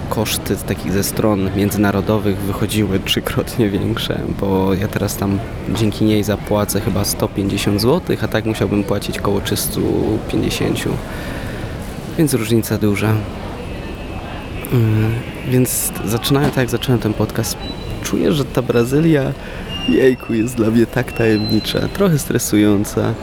koszty 0.09 0.55
takich 0.55 0.91
ze 0.91 1.03
stron 1.03 1.49
międzynarodowych 1.55 2.37
wychodziły 2.37 2.99
trzykrotnie 2.99 3.69
większe, 3.69 4.19
bo 4.39 4.73
ja 4.73 4.87
teraz 4.87 5.17
tam 5.17 5.39
dzięki 5.75 6.05
niej 6.05 6.23
zapłacę 6.23 6.81
chyba 6.81 7.05
150 7.05 7.81
zł, 7.81 8.17
a 8.23 8.27
tak 8.27 8.45
musiałbym 8.45 8.83
płacić 8.83 9.19
około 9.19 9.41
350. 9.41 10.79
Więc 12.17 12.33
różnica 12.33 12.77
duża. 12.77 13.13
Mm, 14.73 15.11
Więc 15.49 15.91
zaczynałem 16.05 16.49
tak, 16.49 16.57
jak 16.57 16.69
zacząłem 16.69 17.01
ten 17.01 17.13
podcast. 17.13 17.57
Czuję, 18.03 18.33
że 18.33 18.45
ta 18.45 18.61
Brazylia, 18.61 19.33
jejku, 19.89 20.33
jest 20.33 20.55
dla 20.55 20.69
mnie 20.69 20.85
tak 20.85 21.11
tajemnicza, 21.11 21.79
trochę 21.79 22.19
stresująca. 22.19 23.13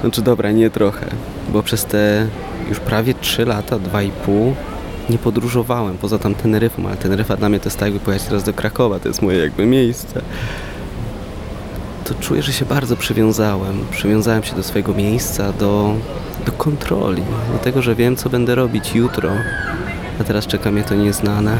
Znaczy, 0.00 0.22
dobra, 0.22 0.50
nie 0.52 0.70
trochę, 0.70 1.06
bo 1.52 1.62
przez 1.62 1.84
te 1.84 2.26
już 2.68 2.80
prawie 2.80 3.14
3 3.14 3.44
lata, 3.44 3.78
2,5 3.78 4.52
nie 5.10 5.18
podróżowałem, 5.18 5.98
poza 5.98 6.18
tam 6.18 6.34
Teneryfą, 6.34 6.86
ale 6.86 6.96
Teneryfa 6.96 7.36
dla 7.36 7.48
mnie 7.48 7.60
to 7.60 7.66
jest 7.66 7.78
tak, 7.78 7.86
jakby 7.86 8.00
pojechać 8.04 8.28
teraz 8.28 8.44
do 8.44 8.52
Krakowa, 8.52 8.98
to 8.98 9.08
jest 9.08 9.22
moje 9.22 9.38
jakby 9.38 9.66
miejsce. 9.66 10.22
To 12.04 12.14
czuję, 12.14 12.42
że 12.42 12.52
się 12.52 12.64
bardzo 12.64 12.96
przywiązałem. 12.96 13.84
Przywiązałem 13.90 14.42
się 14.42 14.56
do 14.56 14.62
swojego 14.62 14.94
miejsca, 14.94 15.52
do, 15.52 15.94
do 16.46 16.52
kontroli, 16.52 17.22
do 17.52 17.58
tego, 17.58 17.82
że 17.82 17.94
wiem, 17.94 18.16
co 18.16 18.30
będę 18.30 18.54
robić 18.54 18.94
jutro 18.94 19.30
a 20.20 20.24
teraz 20.24 20.46
czeka 20.46 20.70
mnie 20.70 20.82
to 20.82 20.94
nieznane. 20.94 21.58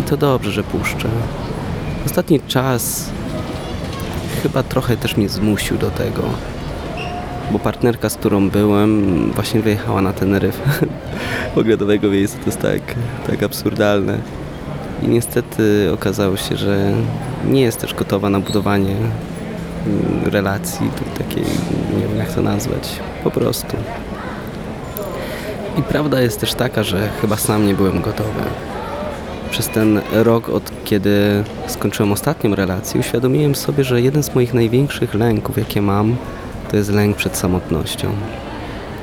I 0.00 0.02
to 0.02 0.16
dobrze, 0.16 0.50
że 0.50 0.62
puszczę. 0.62 1.08
Ostatni 2.06 2.40
czas 2.40 3.10
chyba 4.42 4.62
trochę 4.62 4.96
też 4.96 5.16
mnie 5.16 5.28
zmusił 5.28 5.78
do 5.78 5.90
tego, 5.90 6.22
bo 7.50 7.58
partnerka, 7.58 8.08
z 8.08 8.16
którą 8.16 8.50
byłem, 8.50 9.32
właśnie 9.32 9.60
wyjechała 9.60 10.02
na 10.02 10.12
Teneryfę. 10.12 10.86
w 11.54 11.58
ogóle 11.58 11.76
do 11.76 11.86
tego 11.86 12.08
miejsca 12.08 12.38
to 12.38 12.46
jest 12.46 12.60
tak, 12.60 12.80
tak 13.26 13.42
absurdalne. 13.42 14.18
I 15.02 15.08
niestety 15.08 15.90
okazało 15.94 16.36
się, 16.36 16.56
że 16.56 16.92
nie 17.44 17.60
jest 17.60 17.80
też 17.80 17.94
gotowa 17.94 18.30
na 18.30 18.40
budowanie 18.40 18.96
mm, 19.86 20.24
relacji 20.24 20.90
takiej, 21.18 21.44
nie 21.96 22.08
wiem 22.08 22.18
jak 22.18 22.32
to 22.32 22.42
nazwać, 22.42 23.00
po 23.24 23.30
prostu. 23.30 23.76
I 25.78 25.82
prawda 25.82 26.20
jest 26.20 26.40
też 26.40 26.54
taka, 26.54 26.82
że 26.82 27.08
chyba 27.20 27.36
sam 27.36 27.66
nie 27.66 27.74
byłem 27.74 28.00
gotowy. 28.00 28.42
Przez 29.50 29.68
ten 29.68 30.00
rok, 30.12 30.48
od 30.48 30.84
kiedy 30.84 31.44
skończyłem 31.66 32.12
ostatnią 32.12 32.54
relację, 32.54 33.00
uświadomiłem 33.00 33.54
sobie, 33.54 33.84
że 33.84 34.02
jeden 34.02 34.22
z 34.22 34.34
moich 34.34 34.54
największych 34.54 35.14
lęków, 35.14 35.58
jakie 35.58 35.82
mam, 35.82 36.16
to 36.70 36.76
jest 36.76 36.90
lęk 36.90 37.16
przed 37.16 37.36
samotnością. 37.36 38.08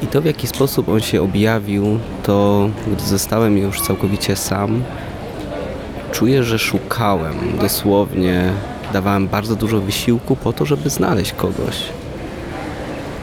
I 0.02 0.08
to, 0.08 0.22
w 0.22 0.26
jaki 0.26 0.48
sposób 0.48 0.90
on 0.90 1.00
się 1.00 1.22
objawił, 1.22 2.00
to 2.24 2.70
gdy 2.88 3.04
zostałem 3.04 3.58
już 3.58 3.82
całkowicie 3.82 4.36
sam, 4.36 4.84
czuję, 6.12 6.44
że 6.44 6.60
szukałem, 6.60 7.36
dosłownie 7.62 8.54
dawałem 8.94 9.28
bardzo 9.28 9.56
dużo 9.56 9.82
wysiłku 9.82 10.36
po 10.36 10.54
to, 10.54 10.66
żeby 10.66 10.90
znaleźć 10.90 11.34
kogoś 11.34 11.76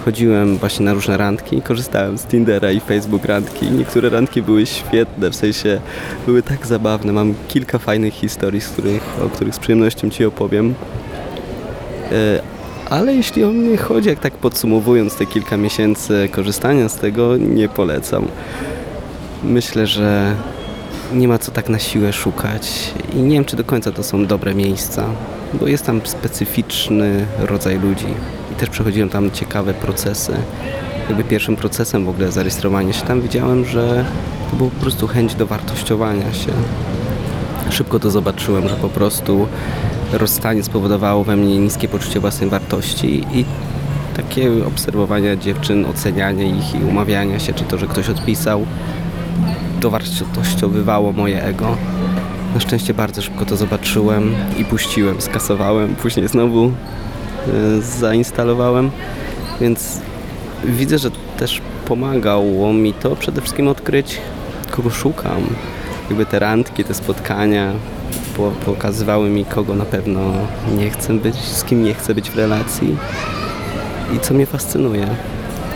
chodziłem 0.04 0.58
właśnie 0.58 0.86
na 0.86 0.94
różne 0.94 1.16
randki, 1.16 1.62
korzystałem 1.62 2.18
z 2.18 2.24
Tindera 2.24 2.70
i 2.70 2.80
Facebook 2.80 3.24
randki. 3.24 3.70
Niektóre 3.70 4.10
randki 4.10 4.42
były 4.42 4.66
świetne, 4.66 5.30
w 5.30 5.36
sensie 5.36 5.80
były 6.26 6.42
tak 6.42 6.66
zabawne. 6.66 7.12
Mam 7.12 7.34
kilka 7.48 7.78
fajnych 7.78 8.14
historii, 8.14 8.60
z 8.60 8.68
których, 8.68 9.02
o 9.24 9.28
których 9.28 9.54
z 9.54 9.58
przyjemnością 9.58 10.10
Ci 10.10 10.24
opowiem. 10.24 10.74
E, 12.12 12.42
Ale 12.90 13.14
jeśli 13.14 13.44
o 13.44 13.50
mnie 13.50 13.76
chodzi, 13.76 14.08
jak 14.08 14.18
tak 14.18 14.32
podsumowując 14.32 15.16
te 15.16 15.26
kilka 15.26 15.56
miesięcy 15.56 16.28
korzystania 16.32 16.88
z 16.88 16.96
tego, 16.96 17.36
nie 17.36 17.68
polecam. 17.68 18.26
Myślę, 19.44 19.86
że 19.86 20.34
nie 21.12 21.28
ma 21.28 21.38
co 21.38 21.50
tak 21.50 21.68
na 21.68 21.78
siłę 21.78 22.12
szukać 22.12 22.94
i 23.14 23.16
nie 23.16 23.34
wiem, 23.34 23.44
czy 23.44 23.56
do 23.56 23.64
końca 23.64 23.92
to 23.92 24.02
są 24.02 24.26
dobre 24.26 24.54
miejsca, 24.54 25.04
bo 25.54 25.66
jest 25.66 25.86
tam 25.86 26.00
specyficzny 26.04 27.26
rodzaj 27.38 27.78
ludzi 27.78 28.06
też 28.62 28.70
przechodziłem 28.70 29.08
tam 29.08 29.30
ciekawe 29.30 29.74
procesy. 29.74 30.32
Jakby 31.08 31.24
pierwszym 31.24 31.56
procesem 31.56 32.04
w 32.04 32.08
ogóle 32.08 32.32
zarejestrowania 32.32 32.92
się 32.92 33.06
tam 33.06 33.20
widziałem, 33.20 33.64
że 33.64 34.04
to 34.50 34.56
było 34.56 34.70
po 34.70 34.80
prostu 34.80 35.06
chęć 35.06 35.34
do 35.34 35.46
wartościowania 35.46 36.32
się. 36.32 36.52
Szybko 37.70 37.98
to 37.98 38.10
zobaczyłem, 38.10 38.68
że 38.68 38.74
po 38.74 38.88
prostu 38.88 39.46
rozstanie 40.12 40.62
spowodowało 40.62 41.24
we 41.24 41.36
mnie 41.36 41.58
niskie 41.58 41.88
poczucie 41.88 42.20
własnej 42.20 42.50
wartości 42.50 43.24
i 43.32 43.44
takie 44.16 44.66
obserwowania 44.66 45.36
dziewczyn, 45.36 45.86
ocenianie 45.86 46.46
ich 46.46 46.74
i 46.74 46.84
umawiania 46.84 47.38
się, 47.38 47.52
czy 47.52 47.64
to, 47.64 47.78
że 47.78 47.86
ktoś 47.86 48.08
odpisał, 48.08 48.66
dowartościowywało 49.80 51.12
moje 51.12 51.44
ego. 51.44 51.76
Na 52.54 52.60
szczęście 52.60 52.94
bardzo 52.94 53.22
szybko 53.22 53.44
to 53.44 53.56
zobaczyłem 53.56 54.34
i 54.58 54.64
puściłem, 54.64 55.20
skasowałem, 55.20 55.94
później 55.94 56.28
znowu 56.28 56.72
zainstalowałem, 57.80 58.90
więc 59.60 60.00
widzę, 60.64 60.98
że 60.98 61.10
też 61.36 61.60
pomagało 61.84 62.72
mi 62.72 62.92
to 62.92 63.16
przede 63.16 63.40
wszystkim 63.40 63.68
odkryć, 63.68 64.20
kogo 64.70 64.90
szukam. 64.90 65.46
Jakby 66.08 66.26
te 66.26 66.38
randki, 66.38 66.84
te 66.84 66.94
spotkania 66.94 67.72
po, 68.36 68.50
pokazywały 68.50 69.28
mi, 69.28 69.44
kogo 69.44 69.74
na 69.74 69.84
pewno 69.84 70.20
nie 70.76 70.90
chcę 70.90 71.14
być, 71.14 71.36
z 71.36 71.64
kim 71.64 71.84
nie 71.84 71.94
chcę 71.94 72.14
być 72.14 72.30
w 72.30 72.36
relacji 72.36 72.96
i 74.16 74.20
co 74.20 74.34
mnie 74.34 74.46
fascynuje. 74.46 75.06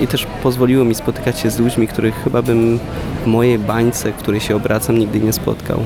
I 0.00 0.06
też 0.06 0.26
pozwoliło 0.42 0.84
mi 0.84 0.94
spotykać 0.94 1.40
się 1.40 1.50
z 1.50 1.58
ludźmi, 1.58 1.88
których 1.88 2.14
chyba 2.24 2.42
bym 2.42 2.78
w 3.24 3.26
mojej 3.26 3.58
bańce, 3.58 4.12
w 4.12 4.16
której 4.16 4.40
się 4.40 4.56
obracam, 4.56 4.98
nigdy 4.98 5.20
nie 5.20 5.32
spotkał. 5.32 5.80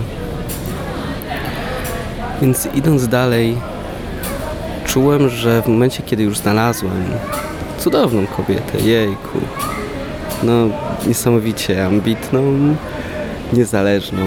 Więc 2.42 2.68
idąc 2.74 3.08
dalej, 3.08 3.56
czułem, 4.90 5.28
że 5.28 5.62
w 5.62 5.68
momencie, 5.68 6.02
kiedy 6.02 6.22
już 6.22 6.38
znalazłem 6.38 7.04
cudowną 7.78 8.26
kobietę, 8.26 8.80
jejku, 8.80 9.38
no 10.42 10.52
niesamowicie 11.06 11.86
ambitną, 11.86 12.42
niezależną, 13.52 14.26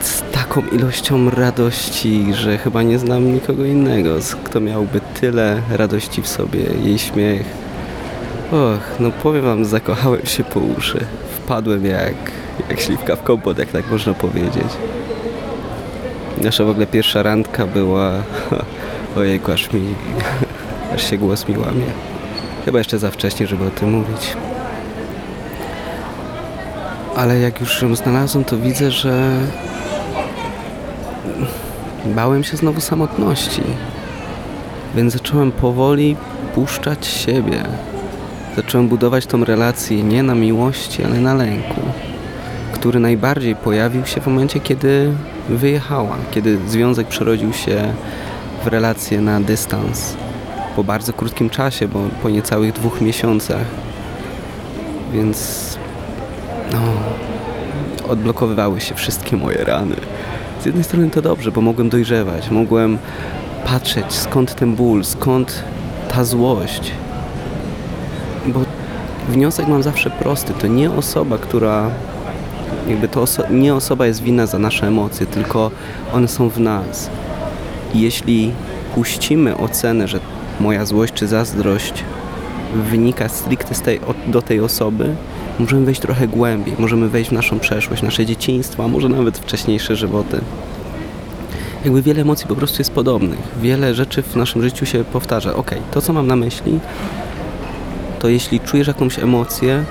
z 0.00 0.22
taką 0.32 0.62
ilością 0.72 1.30
radości, 1.30 2.26
że 2.34 2.58
chyba 2.58 2.82
nie 2.82 2.98
znam 2.98 3.34
nikogo 3.34 3.64
innego, 3.64 4.10
kto 4.44 4.60
miałby 4.60 5.00
tyle 5.20 5.60
radości 5.70 6.22
w 6.22 6.28
sobie, 6.28 6.60
jej 6.84 6.98
śmiech. 6.98 7.46
Och, 8.52 9.00
no 9.00 9.10
powiem 9.10 9.44
wam, 9.44 9.64
zakochałem 9.64 10.26
się 10.26 10.44
po 10.44 10.60
uszy. 10.60 11.06
Wpadłem 11.36 11.84
jak, 11.84 12.14
jak 12.70 12.80
śliwka 12.80 13.16
w 13.16 13.22
kompot, 13.22 13.58
jak 13.58 13.68
tak 13.68 13.90
można 13.90 14.14
powiedzieć. 14.14 14.68
Nasza 16.42 16.64
w 16.64 16.68
ogóle 16.68 16.86
pierwsza 16.86 17.22
randka 17.22 17.66
była... 17.66 18.12
Ojejku, 19.16 19.52
aż 19.52 19.72
mi... 19.72 19.94
aż 20.94 21.10
się 21.10 21.18
głos 21.18 21.48
mi 21.48 21.58
łamie. 21.58 21.86
Chyba 22.64 22.78
jeszcze 22.78 22.98
za 22.98 23.10
wcześnie, 23.10 23.46
żeby 23.46 23.66
o 23.66 23.70
tym 23.70 23.90
mówić. 23.90 24.36
Ale 27.16 27.38
jak 27.38 27.60
już 27.60 27.82
ją 27.82 27.94
znalazłem, 27.94 28.44
to 28.44 28.56
widzę, 28.58 28.90
że... 28.90 29.40
Bałem 32.04 32.44
się 32.44 32.56
znowu 32.56 32.80
samotności. 32.80 33.62
Więc 34.94 35.12
zacząłem 35.12 35.52
powoli 35.52 36.16
puszczać 36.54 37.06
siebie. 37.06 37.62
Zacząłem 38.56 38.88
budować 38.88 39.26
tą 39.26 39.44
relację 39.44 40.02
nie 40.02 40.22
na 40.22 40.34
miłości, 40.34 41.04
ale 41.04 41.20
na 41.20 41.34
lęku, 41.34 41.80
który 42.72 43.00
najbardziej 43.00 43.56
pojawił 43.56 44.06
się 44.06 44.20
w 44.20 44.26
momencie, 44.26 44.60
kiedy 44.60 45.12
wyjechała, 45.48 46.16
kiedy 46.30 46.58
związek 46.68 47.08
przerodził 47.08 47.52
się 47.52 47.94
w 48.66 48.68
relację 48.68 49.20
na 49.20 49.40
dystans 49.40 50.16
po 50.76 50.84
bardzo 50.84 51.12
krótkim 51.12 51.50
czasie, 51.50 51.88
bo 51.88 52.00
po 52.22 52.30
niecałych 52.30 52.72
dwóch 52.72 53.00
miesiącach. 53.00 53.64
Więc 55.12 55.78
no, 56.72 56.78
odblokowywały 58.08 58.80
się 58.80 58.94
wszystkie 58.94 59.36
moje 59.36 59.64
rany. 59.64 59.96
Z 60.62 60.66
jednej 60.66 60.84
strony 60.84 61.10
to 61.10 61.22
dobrze, 61.22 61.52
bo 61.52 61.60
mogłem 61.60 61.88
dojrzewać, 61.88 62.50
mogłem 62.50 62.98
patrzeć 63.66 64.12
skąd 64.14 64.54
ten 64.54 64.74
ból, 64.74 65.04
skąd 65.04 65.64
ta 66.08 66.24
złość. 66.24 66.92
Bo 68.46 68.60
wniosek 69.28 69.68
mam 69.68 69.82
zawsze 69.82 70.10
prosty. 70.10 70.52
To 70.52 70.66
nie 70.66 70.90
osoba, 70.90 71.38
która. 71.38 71.90
Jakby 72.88 73.08
to 73.08 73.22
oso- 73.22 73.50
nie 73.50 73.74
osoba 73.74 74.06
jest 74.06 74.22
winna 74.22 74.46
za 74.46 74.58
nasze 74.58 74.86
emocje, 74.86 75.26
tylko 75.26 75.70
one 76.12 76.28
są 76.28 76.48
w 76.48 76.60
nas. 76.60 77.10
Jeśli 78.00 78.52
puścimy 78.94 79.56
ocenę, 79.56 80.08
że 80.08 80.20
moja 80.60 80.84
złość 80.84 81.12
czy 81.12 81.26
zazdrość 81.26 82.04
wynika 82.74 83.28
stricte 83.28 83.74
z 83.74 83.80
tej, 83.80 84.00
do 84.26 84.42
tej 84.42 84.60
osoby, 84.60 85.14
możemy 85.58 85.86
wejść 85.86 86.00
trochę 86.00 86.28
głębiej, 86.28 86.74
możemy 86.78 87.08
wejść 87.08 87.30
w 87.30 87.32
naszą 87.32 87.58
przeszłość, 87.58 88.02
nasze 88.02 88.26
dzieciństwo, 88.26 88.84
a 88.84 88.88
może 88.88 89.08
nawet 89.08 89.38
wcześniejsze 89.38 89.96
żywoty. 89.96 90.40
Jakby 91.84 92.02
wiele 92.02 92.22
emocji 92.22 92.46
po 92.46 92.56
prostu 92.56 92.78
jest 92.78 92.92
podobnych. 92.92 93.38
Wiele 93.62 93.94
rzeczy 93.94 94.22
w 94.22 94.36
naszym 94.36 94.62
życiu 94.62 94.86
się 94.86 95.04
powtarza. 95.04 95.54
Ok, 95.54 95.70
to 95.90 96.02
co 96.02 96.12
mam 96.12 96.26
na 96.26 96.36
myśli, 96.36 96.80
to 98.18 98.28
jeśli 98.28 98.60
czujesz 98.60 98.86
jakąś 98.86 99.18
emocję, 99.18 99.84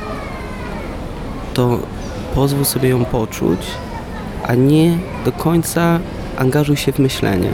to 1.54 1.80
pozwól 2.36 2.66
sobie 2.66 2.90
ją 2.90 3.06
poczuć, 3.06 3.60
a 4.48 4.56
nie 4.56 4.98
do 5.26 5.32
końca 5.32 6.00
angażuj 6.38 6.78
się 6.78 6.92
w 6.92 7.00
myślenie 7.00 7.50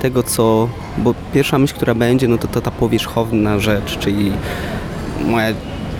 tego, 0.00 0.22
co. 0.22 0.68
Bo 0.98 1.14
pierwsza 1.34 1.58
myśl, 1.58 1.74
która 1.74 1.94
będzie, 1.94 2.28
no 2.28 2.38
to, 2.38 2.48
to 2.48 2.60
ta 2.60 2.70
powierzchowna 2.70 3.58
rzecz, 3.58 3.98
czyli 3.98 4.32
moja 5.26 5.48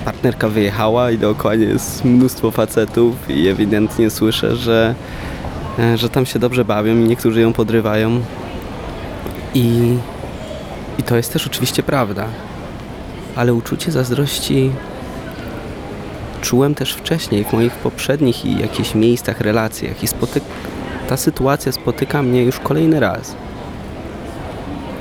partnerka 0.05 0.49
wyjechała 0.49 1.11
i 1.11 1.19
dookoła 1.19 1.55
jest 1.55 2.05
mnóstwo 2.05 2.51
facetów 2.51 3.15
i 3.29 3.49
ewidentnie 3.49 4.11
słyszę, 4.11 4.57
że, 4.57 4.95
e, 5.79 5.99
że 5.99 6.09
tam 6.09 6.27
się 6.27 6.39
dobrze 6.39 6.65
bawią 6.65 6.93
i 6.97 7.09
niektórzy 7.09 7.41
ją 7.41 7.53
podrywają. 7.53 8.21
I, 9.55 9.97
I 10.99 11.03
to 11.03 11.17
jest 11.17 11.33
też 11.33 11.47
oczywiście 11.47 11.83
prawda. 11.83 12.27
Ale 13.37 13.55
uczucie 13.55 13.93
zazdrości 13.93 14.71
czułem 16.41 16.75
też 16.75 16.93
wcześniej 16.95 17.45
w 17.45 17.53
moich 17.53 17.73
poprzednich 17.73 18.45
i 18.45 18.59
jakichś 18.61 18.95
miejscach, 18.95 19.41
relacjach 19.41 20.03
i 20.03 20.07
spotyk- 20.07 20.41
ta 21.09 21.17
sytuacja 21.17 21.73
spotyka 21.73 22.23
mnie 22.23 22.43
już 22.43 22.59
kolejny 22.59 23.01
raz. 23.01 23.35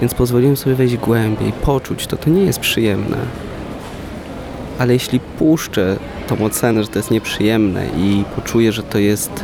Więc 0.02 0.14
pozwoliłem 0.14 0.58
sobie 0.58 0.76
wejść 0.76 0.98
głębiej, 0.98 1.52
poczuć 1.52 2.08
to, 2.08 2.18
to 2.18 2.30
nie 2.30 2.44
jest 2.44 2.60
przyjemne. 2.60 3.18
Ale 4.80 4.94
jeśli 4.94 5.20
puszczę 5.20 5.98
tą 6.28 6.46
ocenę, 6.46 6.84
że 6.84 6.90
to 6.90 7.00
jest 7.00 7.12
nieprzyjemne 7.12 7.86
i 7.98 8.24
poczuję, 8.36 8.72
że 8.72 8.84
to 8.84 9.00
jest 9.00 9.44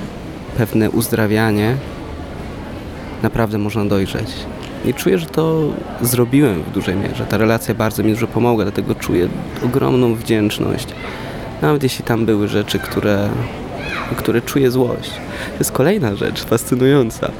pewne 0.57 0.89
uzdrawianie, 0.89 1.75
naprawdę 3.23 3.57
można 3.57 3.85
dojrzeć. 3.85 4.27
I 4.85 4.93
czuję, 4.93 5.17
że 5.17 5.25
to 5.25 5.69
zrobiłem 6.01 6.63
w 6.63 6.71
dużej 6.71 6.95
mierze. 6.95 7.25
Ta 7.25 7.37
relacja 7.37 7.75
bardzo 7.75 8.03
mi 8.03 8.13
dużo 8.13 8.27
pomogła, 8.27 8.63
dlatego 8.63 8.95
czuję 8.95 9.27
ogromną 9.65 10.15
wdzięczność. 10.15 10.87
Nawet 11.61 11.83
jeśli 11.83 12.05
tam 12.05 12.25
były 12.25 12.47
rzeczy, 12.47 12.79
które, 12.79 13.29
które 14.17 14.41
czuję 14.41 14.71
złość. 14.71 15.09
To 15.51 15.59
jest 15.59 15.71
kolejna 15.71 16.15
rzecz 16.15 16.43
fascynująca. 16.43 17.31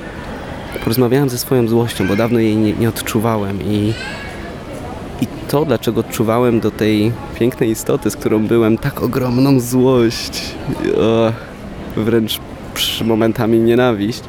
Porozmawiałem 0.86 1.30
ze 1.30 1.38
swoją 1.38 1.68
złością, 1.68 2.08
bo 2.08 2.16
dawno 2.16 2.40
jej 2.40 2.56
nie, 2.56 2.74
nie 2.74 2.90
odczuwałem 2.90 3.62
i, 3.62 3.94
i 5.22 5.28
to, 5.48 5.66
dlaczego 5.66 6.00
odczuwałem 6.00 6.60
do 6.60 6.72
tej 6.72 7.12
pięknej 7.36 7.70
istoty, 7.70 8.10
z 8.10 8.16
którą 8.16 8.48
byłem, 8.48 8.78
tak 8.78 9.04
ogromną 9.04 9.60
złość, 9.60 10.56
o, 10.98 11.32
wręcz 11.96 12.40
przy 12.74 13.04
momentami 13.04 13.60
nienawiść, 13.60 14.22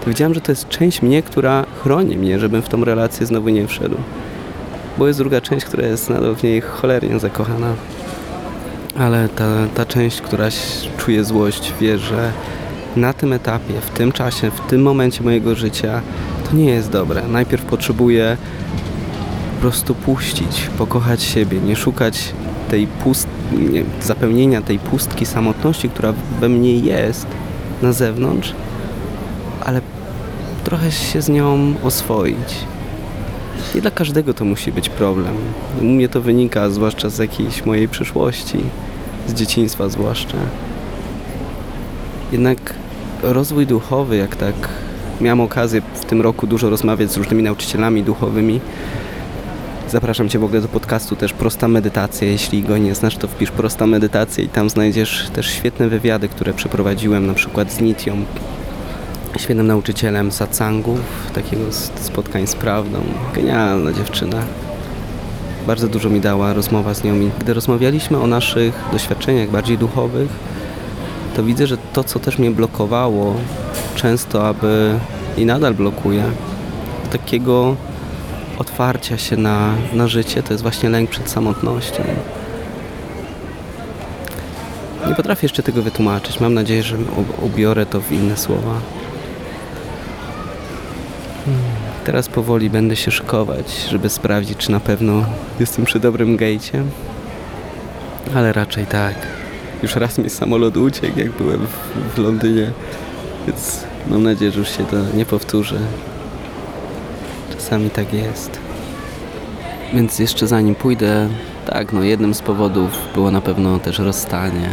to 0.00 0.06
wiedziałem, 0.06 0.34
że 0.34 0.40
to 0.40 0.52
jest 0.52 0.68
część 0.68 1.02
mnie, 1.02 1.22
która 1.22 1.66
chroni 1.82 2.16
mnie, 2.16 2.38
żebym 2.38 2.62
w 2.62 2.68
tą 2.68 2.84
relację 2.84 3.26
znowu 3.26 3.48
nie 3.48 3.66
wszedł. 3.66 3.96
Bo 4.98 5.06
jest 5.06 5.18
druga 5.18 5.40
część, 5.40 5.66
która 5.66 5.86
jest 5.86 6.10
nadal 6.10 6.34
w 6.34 6.42
niej 6.42 6.60
cholernie 6.60 7.18
zakochana. 7.18 7.74
Ale 8.98 9.28
ta, 9.28 9.46
ta 9.74 9.86
część, 9.86 10.20
która 10.20 10.48
czuje 10.98 11.24
złość, 11.24 11.72
wie, 11.80 11.98
że 11.98 12.32
na 12.96 13.12
tym 13.12 13.32
etapie, 13.32 13.74
w 13.80 13.90
tym 13.90 14.12
czasie, 14.12 14.50
w 14.50 14.60
tym 14.60 14.82
momencie 14.82 15.22
mojego 15.22 15.54
życia 15.54 16.00
to 16.50 16.56
nie 16.56 16.64
jest 16.64 16.90
dobre. 16.90 17.22
Najpierw 17.28 17.64
potrzebuję 17.64 18.36
po 19.54 19.60
prostu 19.60 19.94
puścić, 19.94 20.70
pokochać 20.78 21.22
siebie, 21.22 21.60
nie 21.60 21.76
szukać 21.76 22.32
tej 22.70 22.86
pust... 22.86 23.28
nie, 23.52 23.84
zapełnienia 24.02 24.62
tej 24.62 24.78
pustki 24.78 25.26
samotności, 25.26 25.88
która 25.88 26.14
we 26.40 26.48
mnie 26.48 26.78
jest 26.78 27.26
na 27.82 27.92
zewnątrz, 27.92 28.52
ale 29.64 29.80
trochę 30.64 30.92
się 30.92 31.22
z 31.22 31.28
nią 31.28 31.74
oswoić. 31.82 32.54
Nie 33.74 33.80
dla 33.80 33.90
każdego 33.90 34.34
to 34.34 34.44
musi 34.44 34.72
być 34.72 34.88
problem. 34.88 35.34
U 35.80 35.84
mnie 35.84 36.08
to 36.08 36.20
wynika 36.20 36.70
zwłaszcza 36.70 37.08
z 37.08 37.18
jakiejś 37.18 37.64
mojej 37.64 37.88
przyszłości, 37.88 38.58
z 39.26 39.34
dzieciństwa 39.34 39.88
zwłaszcza. 39.88 40.38
Jednak 42.32 42.74
rozwój 43.22 43.66
duchowy, 43.66 44.16
jak 44.16 44.36
tak 44.36 44.54
miałem 45.20 45.40
okazję 45.40 45.82
w 45.94 46.04
tym 46.04 46.20
roku 46.20 46.46
dużo 46.46 46.70
rozmawiać 46.70 47.12
z 47.12 47.16
różnymi 47.16 47.42
nauczycielami 47.42 48.02
duchowymi. 48.02 48.60
Zapraszam 49.88 50.28
Cię 50.28 50.38
w 50.38 50.44
ogóle 50.44 50.60
do 50.60 50.68
podcastu 50.68 51.16
też 51.16 51.32
Prosta 51.32 51.68
Medytacja. 51.68 52.28
Jeśli 52.28 52.62
go 52.62 52.78
nie 52.78 52.94
znasz, 52.94 53.16
to 53.16 53.28
wpisz 53.28 53.50
Prosta 53.50 53.86
Medytacja 53.86 54.44
i 54.44 54.48
tam 54.48 54.70
znajdziesz 54.70 55.30
też 55.32 55.50
świetne 55.50 55.88
wywiady, 55.88 56.28
które 56.28 56.54
przeprowadziłem, 56.54 57.26
na 57.26 57.34
przykład 57.34 57.72
z 57.72 57.80
Nitią, 57.80 58.16
świetnym 59.38 59.66
nauczycielem 59.66 60.32
satsangów, 60.32 61.00
takiego 61.34 61.62
spotkań 61.96 62.46
z 62.46 62.54
prawdą. 62.54 62.98
Genialna 63.34 63.92
dziewczyna. 63.92 64.42
Bardzo 65.66 65.88
dużo 65.88 66.10
mi 66.10 66.20
dała 66.20 66.52
rozmowa 66.52 66.94
z 66.94 67.04
nią 67.04 67.20
i 67.20 67.30
gdy 67.38 67.54
rozmawialiśmy 67.54 68.20
o 68.20 68.26
naszych 68.26 68.84
doświadczeniach 68.92 69.50
bardziej 69.50 69.78
duchowych, 69.78 70.28
to 71.36 71.42
widzę, 71.42 71.66
że 71.66 71.76
to, 71.92 72.04
co 72.04 72.18
też 72.18 72.38
mnie 72.38 72.50
blokowało 72.50 73.34
często, 73.94 74.48
aby 74.48 74.98
i 75.36 75.46
nadal 75.46 75.74
blokuje, 75.74 76.24
takiego 77.12 77.76
otwarcia 78.58 79.18
się 79.18 79.36
na, 79.36 79.74
na 79.92 80.08
życie, 80.08 80.42
to 80.42 80.52
jest 80.54 80.62
właśnie 80.62 80.88
lęk 80.88 81.10
przed 81.10 81.30
samotnością. 81.30 82.02
Nie 85.08 85.14
potrafię 85.14 85.44
jeszcze 85.44 85.62
tego 85.62 85.82
wytłumaczyć. 85.82 86.40
Mam 86.40 86.54
nadzieję, 86.54 86.82
że 86.82 86.96
ubiorę 87.42 87.86
to 87.86 88.00
w 88.00 88.12
inne 88.12 88.36
słowa. 88.36 88.80
Hmm, 91.44 91.62
Teraz 92.04 92.28
powoli 92.28 92.70
będę 92.70 92.96
się 92.96 93.10
szykować, 93.10 93.86
żeby 93.90 94.08
sprawdzić, 94.08 94.58
czy 94.58 94.72
na 94.72 94.80
pewno 94.80 95.24
jestem 95.60 95.84
przy 95.84 96.00
dobrym 96.00 96.36
gejcie. 96.36 96.82
Ale 98.34 98.52
raczej 98.52 98.86
tak. 98.86 99.45
Już 99.82 99.96
raz 99.96 100.18
mi 100.18 100.30
samolot 100.30 100.76
uciekł, 100.76 101.18
jak 101.18 101.30
byłem 101.30 101.66
w, 101.66 102.14
w 102.14 102.18
Londynie, 102.18 102.70
więc 103.46 103.84
mam 104.10 104.22
nadzieję, 104.22 104.52
że 104.52 104.58
już 104.58 104.68
się 104.68 104.84
to 104.84 104.96
nie 105.14 105.26
powtórzy. 105.26 105.78
Czasami 107.56 107.90
tak 107.90 108.12
jest. 108.12 108.58
Więc 109.94 110.18
jeszcze 110.18 110.46
zanim 110.46 110.74
pójdę, 110.74 111.28
tak, 111.66 111.92
no 111.92 112.02
jednym 112.02 112.34
z 112.34 112.42
powodów 112.42 112.90
było 113.14 113.30
na 113.30 113.40
pewno 113.40 113.78
też 113.78 113.98
rozstanie. 113.98 114.70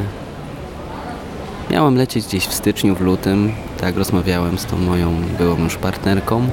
Miałem 1.72 1.96
lecieć 1.96 2.26
gdzieś 2.26 2.46
w 2.46 2.54
styczniu, 2.54 2.96
w 2.96 3.02
lutym, 3.02 3.52
tak 3.82 3.98
rozmawiałem 3.98 4.58
z 4.58 4.66
tą 4.66 4.78
moją 4.78 5.16
byłą 5.38 5.64
już 5.64 5.76
partnerką, 5.76 6.48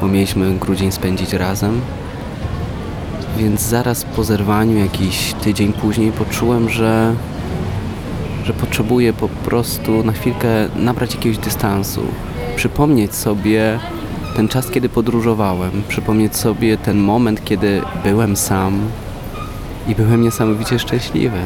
bo 0.00 0.08
mieliśmy 0.08 0.54
grudzień 0.54 0.92
spędzić 0.92 1.32
razem. 1.32 1.80
Więc 3.38 3.60
zaraz 3.60 4.04
po 4.04 4.24
zerwaniu, 4.24 4.78
jakiś 4.78 5.34
tydzień 5.34 5.72
później, 5.72 6.12
poczułem, 6.12 6.68
że, 6.68 7.14
że 8.44 8.52
potrzebuję 8.52 9.12
po 9.12 9.28
prostu 9.28 10.04
na 10.04 10.12
chwilkę 10.12 10.48
nabrać 10.76 11.14
jakiegoś 11.14 11.38
dystansu. 11.38 12.02
Przypomnieć 12.56 13.14
sobie 13.14 13.78
ten 14.36 14.48
czas, 14.48 14.70
kiedy 14.70 14.88
podróżowałem, 14.88 15.82
przypomnieć 15.88 16.36
sobie 16.36 16.76
ten 16.76 16.98
moment, 16.98 17.44
kiedy 17.44 17.82
byłem 18.04 18.36
sam 18.36 18.80
i 19.88 19.94
byłem 19.94 20.22
niesamowicie 20.22 20.78
szczęśliwy. 20.78 21.38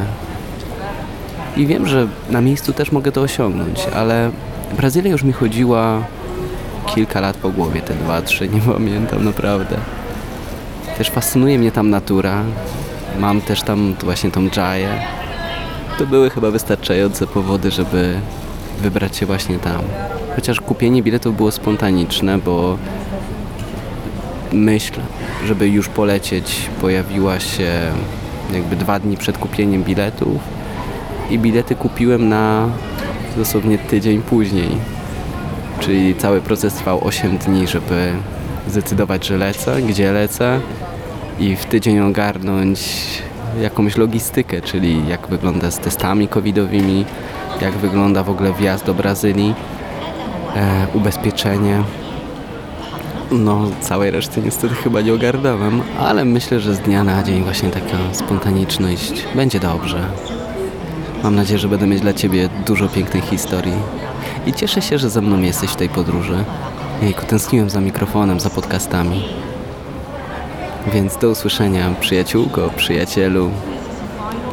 I 1.57 1.67
wiem, 1.67 1.87
że 1.87 2.07
na 2.29 2.41
miejscu 2.41 2.73
też 2.73 2.91
mogę 2.91 3.11
to 3.11 3.21
osiągnąć, 3.21 3.79
ale 3.95 4.31
Brazylia 4.77 5.11
już 5.11 5.23
mi 5.23 5.33
chodziła 5.33 6.01
kilka 6.85 7.19
lat 7.19 7.37
po 7.37 7.49
głowie, 7.49 7.81
te 7.81 7.93
dwa, 7.93 8.21
trzy, 8.21 8.49
nie 8.49 8.61
pamiętam 8.61 9.25
naprawdę. 9.25 9.77
Też 10.97 11.09
fascynuje 11.09 11.59
mnie 11.59 11.71
tam 11.71 11.89
natura. 11.89 12.43
Mam 13.19 13.41
też 13.41 13.63
tam 13.63 13.95
właśnie 14.03 14.31
tą 14.31 14.49
dżaję. 14.49 14.89
To 15.97 16.05
były 16.05 16.29
chyba 16.29 16.51
wystarczające 16.51 17.27
powody, 17.27 17.71
żeby 17.71 18.19
wybrać 18.81 19.17
się 19.17 19.25
właśnie 19.25 19.59
tam. 19.59 19.81
Chociaż 20.35 20.61
kupienie 20.61 21.03
biletów 21.03 21.35
było 21.35 21.51
spontaniczne, 21.51 22.37
bo 22.37 22.77
myśl, 24.53 24.93
żeby 25.45 25.67
już 25.69 25.89
polecieć, 25.89 26.69
pojawiła 26.81 27.39
się 27.39 27.71
jakby 28.53 28.75
dwa 28.75 28.99
dni 28.99 29.17
przed 29.17 29.37
kupieniem 29.37 29.83
biletów 29.83 30.41
i 31.29 31.39
bilety 31.39 31.75
kupiłem 31.75 32.29
na 32.29 32.69
dosłownie 33.37 33.77
tydzień 33.77 34.21
później. 34.21 34.69
Czyli 35.79 36.15
cały 36.15 36.41
proces 36.41 36.73
trwał 36.73 37.07
8 37.07 37.37
dni, 37.37 37.67
żeby 37.67 38.11
zdecydować, 38.67 39.27
że 39.27 39.37
lecę, 39.37 39.81
gdzie 39.81 40.11
lecę 40.11 40.59
i 41.39 41.55
w 41.55 41.65
tydzień 41.65 41.99
ogarnąć 41.99 42.79
jakąś 43.61 43.97
logistykę, 43.97 44.61
czyli 44.61 45.07
jak 45.07 45.27
wygląda 45.27 45.71
z 45.71 45.79
testami 45.79 46.27
covidowymi, 46.27 47.05
jak 47.61 47.73
wygląda 47.73 48.23
w 48.23 48.29
ogóle 48.29 48.53
wjazd 48.53 48.85
do 48.85 48.93
Brazylii, 48.93 49.53
e, 50.55 50.87
ubezpieczenie. 50.93 51.83
No, 53.31 53.61
całej 53.81 54.11
reszty 54.11 54.41
niestety 54.41 54.75
chyba 54.75 55.01
nie 55.01 55.13
ogarnąłem, 55.13 55.81
ale 55.99 56.25
myślę, 56.25 56.59
że 56.59 56.75
z 56.75 56.79
dnia 56.79 57.03
na 57.03 57.23
dzień 57.23 57.43
właśnie 57.43 57.69
taka 57.69 57.97
spontaniczność 58.11 59.25
będzie 59.35 59.59
dobrze. 59.59 59.99
Mam 61.23 61.35
nadzieję, 61.35 61.59
że 61.59 61.67
będę 61.67 61.87
mieć 61.87 62.01
dla 62.01 62.13
Ciebie 62.13 62.49
dużo 62.65 62.87
pięknych 62.87 63.23
historii. 63.23 63.73
I 64.47 64.53
cieszę 64.53 64.81
się, 64.81 64.97
że 64.97 65.09
ze 65.09 65.21
mną 65.21 65.41
jesteś 65.41 65.69
w 65.69 65.75
tej 65.75 65.89
podróży. 65.89 66.43
Jejku, 67.01 67.25
tęskniłem 67.25 67.69
za 67.69 67.81
mikrofonem, 67.81 68.39
za 68.39 68.49
podcastami. 68.49 69.23
Więc 70.93 71.17
do 71.17 71.29
usłyszenia, 71.29 71.93
przyjaciółko, 71.99 72.69
przyjacielu. 72.75 73.51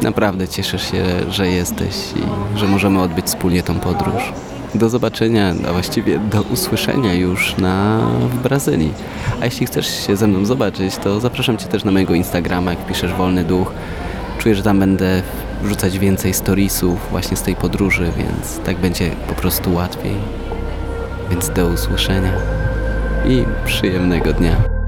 Naprawdę 0.01 0.47
cieszę 0.47 0.79
się, 0.79 1.03
że 1.29 1.47
jesteś 1.47 1.95
i 2.15 2.59
że 2.59 2.67
możemy 2.67 3.01
odbyć 3.01 3.25
wspólnie 3.25 3.63
tą 3.63 3.79
podróż. 3.79 4.33
Do 4.75 4.89
zobaczenia, 4.89 5.53
a 5.69 5.71
właściwie 5.71 6.19
do 6.19 6.41
usłyszenia 6.41 7.13
już 7.13 7.57
na, 7.57 7.99
w 8.29 8.35
Brazylii. 8.35 8.93
A 9.41 9.45
jeśli 9.45 9.65
chcesz 9.65 10.07
się 10.07 10.15
ze 10.15 10.27
mną 10.27 10.45
zobaczyć, 10.45 10.97
to 10.97 11.19
zapraszam 11.19 11.57
Cię 11.57 11.65
też 11.65 11.83
na 11.83 11.91
mojego 11.91 12.13
Instagrama, 12.13 12.71
jak 12.71 12.85
piszesz 12.85 13.13
Wolny 13.13 13.43
Duch. 13.43 13.71
Czuję, 14.37 14.55
że 14.55 14.63
tam 14.63 14.79
będę 14.79 15.21
wrzucać 15.63 15.99
więcej 15.99 16.33
storiesów 16.33 16.99
właśnie 17.11 17.37
z 17.37 17.41
tej 17.41 17.55
podróży, 17.55 18.11
więc 18.17 18.59
tak 18.59 18.77
będzie 18.77 19.09
po 19.27 19.33
prostu 19.33 19.73
łatwiej. 19.73 20.15
Więc 21.29 21.49
do 21.49 21.67
usłyszenia 21.67 22.33
i 23.25 23.43
przyjemnego 23.65 24.33
dnia. 24.33 24.82